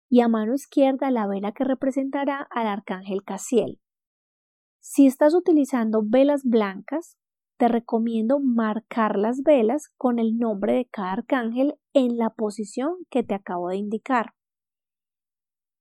y 0.10 0.22
a 0.22 0.28
mano 0.28 0.54
izquierda 0.54 1.12
la 1.12 1.28
vela 1.28 1.52
que 1.52 1.63
representará 1.63 2.48
al 2.50 2.68
arcángel 2.68 3.24
Casiel. 3.24 3.80
Si 4.80 5.06
estás 5.06 5.34
utilizando 5.36 6.02
velas 6.06 6.44
blancas, 6.44 7.18
te 7.58 7.68
recomiendo 7.68 8.39
marcar 8.39 9.18
las 9.18 9.41
velas 9.41 9.89
con 9.98 10.20
el 10.20 10.38
nombre 10.38 10.74
de 10.74 10.86
cada 10.86 11.13
arcángel 11.13 11.76
en 11.94 12.18
la 12.18 12.30
posición 12.32 12.96
que 13.10 13.24
te 13.24 13.34
acabo 13.34 13.70
de 13.70 13.78
indicar. 13.78 14.34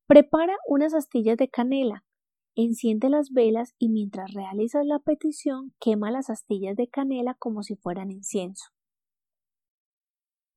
Prepara 0.06 0.56
unas 0.68 0.94
astillas 0.94 1.36
de 1.36 1.48
canela, 1.48 2.04
enciende 2.54 3.08
las 3.08 3.30
velas 3.32 3.74
y 3.78 3.88
mientras 3.88 4.32
realizas 4.32 4.86
la 4.86 4.98
petición 5.00 5.74
quema 5.80 6.10
las 6.10 6.30
astillas 6.30 6.76
de 6.76 6.88
canela 6.88 7.34
como 7.34 7.62
si 7.62 7.74
fueran 7.74 8.10
incienso. 8.10 8.66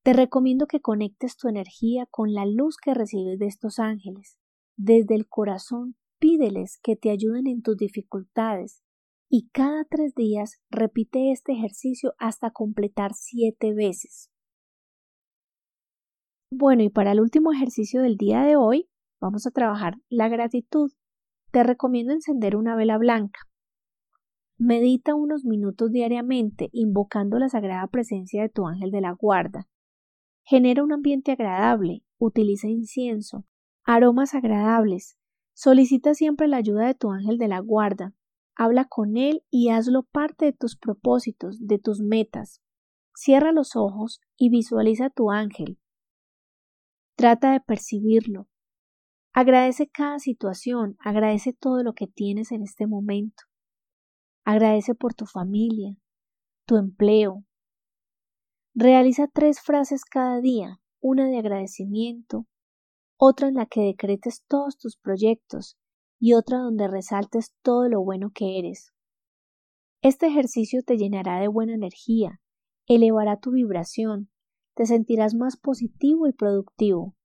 Te 0.04 0.14
recomiendo 0.14 0.68
que 0.68 0.80
conectes 0.80 1.36
tu 1.36 1.50
energía 1.50 2.06
con 2.12 2.34
la 2.34 2.46
luz 2.46 2.78
que 2.78 2.94
recibes 2.94 3.40
de 3.40 3.48
estos 3.48 3.80
ángeles. 3.80 4.38
Desde 4.78 5.16
el 5.16 5.28
corazón 5.28 5.96
pídeles 6.20 6.80
que 6.82 6.96
te 6.96 7.10
ayuden 7.10 7.48
en 7.48 7.62
tus 7.62 7.76
dificultades 7.76 8.84
y 9.30 9.50
cada 9.50 9.84
tres 9.86 10.16
días 10.16 10.62
repite 10.70 11.32
este 11.32 11.54
ejercicio 11.54 12.14
hasta 12.18 12.52
completar 12.52 13.14
siete 13.14 13.74
veces. 13.74 14.30
Bueno, 16.50 16.84
y 16.84 16.90
para 16.90 17.12
el 17.12 17.20
último 17.20 17.52
ejercicio 17.52 18.02
del 18.02 18.16
día 18.16 18.42
de 18.44 18.56
hoy, 18.56 18.90
vamos 19.20 19.46
a 19.46 19.52
trabajar 19.52 19.98
la 20.10 20.30
gratitud. 20.30 20.92
Te 21.52 21.64
recomiendo 21.64 22.14
encender 22.14 22.56
una 22.56 22.76
vela 22.76 22.98
blanca. 22.98 23.42
Medita 24.58 25.14
unos 25.14 25.46
minutos 25.46 25.92
diariamente 25.92 26.70
invocando 26.72 27.38
la 27.38 27.50
sagrada 27.50 27.86
presencia 27.88 28.42
de 28.42 28.50
tu 28.50 28.66
ángel 28.66 28.92
de 28.92 29.02
la 29.02 29.12
guarda. 29.12 29.68
Genera 30.44 30.84
un 30.84 30.94
ambiente 30.94 31.32
agradable, 31.32 32.04
utiliza 32.18 32.68
incienso, 32.68 33.46
aromas 33.84 34.34
agradables. 34.34 35.18
Solicita 35.54 36.14
siempre 36.14 36.48
la 36.48 36.58
ayuda 36.58 36.88
de 36.88 36.96
tu 36.96 37.12
ángel 37.12 37.38
de 37.38 37.50
la 37.50 37.60
guarda. 37.60 38.14
Habla 38.60 38.86
con 38.86 39.18
él 39.18 39.44
y 39.52 39.70
hazlo 39.70 40.02
parte 40.02 40.46
de 40.46 40.54
tus 40.54 40.76
propósitos, 40.76 41.68
de 41.68 41.78
tus 41.78 42.02
metas. 42.02 42.60
Cierra 43.16 43.52
los 43.52 43.76
ojos 43.76 44.20
y 44.36 44.50
visualiza 44.50 45.06
a 45.06 45.10
tu 45.12 45.30
ángel. 45.30 45.80
Trata 47.16 47.52
de 47.52 47.60
percibirlo. 47.60 48.48
Agradece 49.32 49.88
cada 49.88 50.18
situación, 50.18 50.98
agradece 51.00 51.54
todo 51.54 51.84
lo 51.84 51.94
que 51.94 52.08
tienes 52.08 52.52
en 52.52 52.64
este 52.64 52.88
momento. 52.88 53.44
Agradece 54.44 54.96
por 54.96 55.14
tu 55.14 55.28
familia, 55.28 55.96
tu 56.66 56.78
empleo. 56.78 57.44
Realiza 58.74 59.28
tres 59.28 59.62
frases 59.62 60.04
cada 60.04 60.42
día, 60.42 60.80
una 61.00 61.28
de 61.28 61.38
agradecimiento, 61.38 62.48
otra 63.18 63.50
en 63.50 63.54
la 63.54 63.68
que 63.68 63.82
decretes 63.82 64.44
todos 64.48 64.80
tus 64.80 64.98
proyectos 64.98 65.78
y 66.20 66.34
otra 66.34 66.60
donde 66.60 66.88
resaltes 66.88 67.54
todo 67.62 67.88
lo 67.88 68.02
bueno 68.02 68.32
que 68.34 68.60
eres. 68.60 68.94
Este 70.02 70.28
ejercicio 70.28 70.84
te 70.84 70.98
llenará 70.98 71.40
de 71.40 71.48
buena 71.48 71.74
energía, 71.74 72.40
elevará 72.86 73.40
tu 73.40 73.52
vibración, 73.52 74.30
te 74.76 74.86
sentirás 74.86 75.34
más 75.34 75.58
positivo 75.58 76.28
y 76.28 76.34
productivo. 76.34 77.16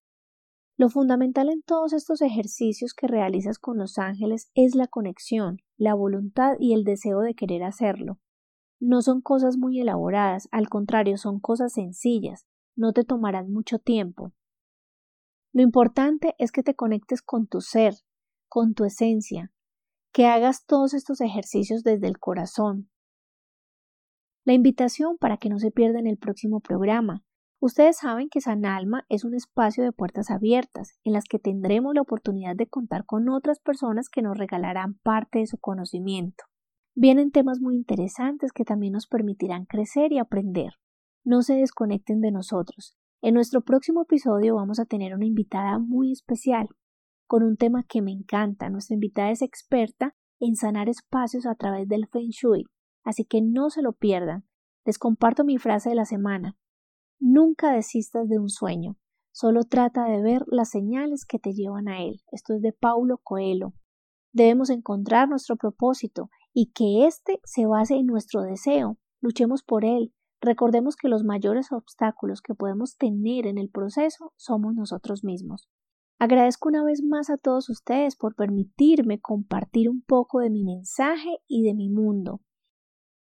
Lo 0.77 0.89
fundamental 0.89 1.51
en 1.51 1.63
todos 1.63 1.93
estos 1.93 2.23
ejercicios 2.23 2.95
que 2.95 3.07
realizas 3.07 3.59
con 3.59 3.77
los 3.77 3.99
ángeles 3.99 4.51
es 4.55 4.75
la 4.75 4.87
conexión, 4.87 5.59
la 5.77 5.95
voluntad 5.95 6.55
y 6.59 6.73
el 6.73 6.83
deseo 6.83 7.21
de 7.21 7.35
querer 7.35 7.63
hacerlo. 7.63 8.19
No 8.81 9.03
son 9.03 9.21
cosas 9.21 9.59
muy 9.59 9.81
elaboradas, 9.81 10.49
al 10.51 10.69
contrario, 10.69 11.19
son 11.19 11.39
cosas 11.41 11.75
sencillas, 11.75 12.47
no 12.75 12.93
te 12.93 13.05
tomarán 13.05 13.53
mucho 13.53 13.79
tiempo. 13.79 14.33
Lo 15.53 15.63
importante 15.63 16.35
es 16.39 16.51
que 16.51 16.63
te 16.63 16.75
conectes 16.75 17.21
con 17.21 17.47
tu 17.47 17.61
ser, 17.61 17.95
con 18.53 18.75
tu 18.75 18.85
esencia, 18.85 19.51
que 20.13 20.27
hagas 20.27 20.67
todos 20.67 20.93
estos 20.93 21.23
ejercicios 21.23 21.83
desde 21.85 22.07
el 22.07 22.19
corazón. 22.19 22.91
La 24.45 24.53
invitación 24.53 25.17
para 25.17 25.39
que 25.39 25.49
no 25.49 25.59
se 25.59 25.71
pierdan 25.71 26.07
el 26.07 26.19
próximo 26.19 26.61
programa. 26.61 27.25
Ustedes 27.61 27.97
saben 27.97 28.29
que 28.29 28.43
San 28.43 28.67
Alma 28.67 29.07
es 29.09 29.25
un 29.25 29.35
espacio 29.35 29.83
de 29.83 29.93
puertas 29.93 30.31
abiertas 30.31 30.99
en 31.03 31.15
las 31.15 31.25
que 31.25 31.39
tendremos 31.39 31.95
la 31.95 32.03
oportunidad 32.03 32.55
de 32.55 32.67
contar 32.67 33.07
con 33.07 33.31
otras 33.31 33.59
personas 33.59 34.11
que 34.11 34.21
nos 34.21 34.37
regalarán 34.37 34.99
parte 35.03 35.39
de 35.39 35.47
su 35.47 35.57
conocimiento. 35.57 36.45
Vienen 36.95 37.31
temas 37.31 37.59
muy 37.59 37.75
interesantes 37.75 38.53
que 38.53 38.65
también 38.65 38.93
nos 38.93 39.07
permitirán 39.07 39.65
crecer 39.65 40.13
y 40.13 40.19
aprender. 40.19 40.75
No 41.25 41.41
se 41.41 41.55
desconecten 41.55 42.21
de 42.21 42.33
nosotros. 42.33 42.99
En 43.23 43.33
nuestro 43.33 43.63
próximo 43.63 44.03
episodio 44.03 44.57
vamos 44.57 44.79
a 44.79 44.85
tener 44.85 45.15
una 45.15 45.25
invitada 45.25 45.79
muy 45.79 46.13
especial, 46.13 46.69
con 47.33 47.45
un 47.45 47.57
tema 47.57 47.83
que 47.83 48.03
me 48.03 48.13
encanta. 48.13 48.69
Nuestra 48.69 48.93
invitada 48.93 49.31
es 49.31 49.41
experta 49.41 50.15
en 50.39 50.55
sanar 50.55 50.91
espacios 50.91 51.47
a 51.47 51.55
través 51.55 51.89
del 51.89 52.07
Feng 52.07 52.29
Shui, 52.29 52.67
así 53.05 53.25
que 53.25 53.41
no 53.41 53.71
se 53.71 53.81
lo 53.81 53.95
pierdan. 53.95 54.45
Les 54.85 54.99
comparto 54.99 55.43
mi 55.43 55.57
frase 55.57 55.89
de 55.89 55.95
la 55.95 56.05
semana. 56.05 56.59
Nunca 57.19 57.73
desistas 57.73 58.29
de 58.29 58.39
un 58.39 58.51
sueño, 58.51 58.99
solo 59.31 59.63
trata 59.65 60.05
de 60.05 60.21
ver 60.21 60.43
las 60.47 60.69
señales 60.69 61.25
que 61.25 61.39
te 61.39 61.55
llevan 61.55 61.89
a 61.89 62.03
él. 62.03 62.21
Esto 62.33 62.53
es 62.53 62.61
de 62.61 62.75
Paulo 62.75 63.17
Coelho. 63.17 63.73
Debemos 64.35 64.69
encontrar 64.69 65.31
nuestro 65.31 65.57
propósito 65.57 66.29
y 66.53 66.73
que 66.73 67.07
éste 67.07 67.41
se 67.45 67.65
base 67.65 67.95
en 67.95 68.05
nuestro 68.05 68.43
deseo. 68.43 68.99
Luchemos 69.23 69.63
por 69.63 69.87
él, 69.87 70.13
Recordemos 70.45 70.97
que 70.97 71.07
los 71.07 71.23
mayores 71.23 71.71
obstáculos 71.71 72.43
que 72.43 72.57
podemos 72.57 72.97
tener 72.97 73.47
en 73.47 73.59
el 73.59 73.71
proceso 73.71 74.33
somos 74.37 74.75
nosotros 74.75 75.23
mismos. 75.23 75.69
Agradezco 76.23 76.69
una 76.69 76.85
vez 76.85 77.03
más 77.03 77.31
a 77.31 77.37
todos 77.37 77.69
ustedes 77.69 78.15
por 78.15 78.37
permitirme 78.37 79.19
compartir 79.19 79.91
un 79.91 80.03
poco 80.03 80.39
de 80.39 80.51
mi 80.51 80.63
mensaje 80.63 81.39
y 81.49 81.65
de 81.65 81.75
mi 81.75 81.89
mundo. 81.89 82.41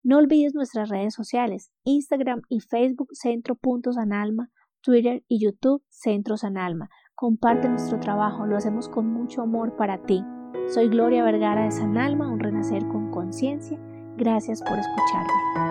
No 0.02 0.18
olvides 0.18 0.56
nuestras 0.56 0.90
redes 0.90 1.14
sociales, 1.14 1.72
Instagram 1.84 2.42
y 2.50 2.62
Facebook 2.62 3.10
Centro.sanalma, 3.12 4.50
Twitter 4.82 5.24
y 5.28 5.40
YouTube 5.40 5.84
Centro 5.88 6.36
Sanalma. 6.36 6.90
Comparte 7.14 7.70
nuestro 7.70 8.00
trabajo, 8.00 8.48
lo 8.48 8.58
hacemos 8.58 8.90
con 8.90 9.06
mucho 9.06 9.44
amor 9.44 9.76
para 9.76 10.02
ti. 10.02 10.24
Soy 10.74 10.90
Gloria 10.90 11.24
Vergara 11.24 11.66
de 11.66 11.72
Sanalma, 11.72 12.28
un 12.28 12.40
renacer 12.40 12.88
con 12.88 13.12
conciencia. 13.12 13.80
Gracias 14.18 14.64
por 14.64 14.80
escucharme. 14.80 15.69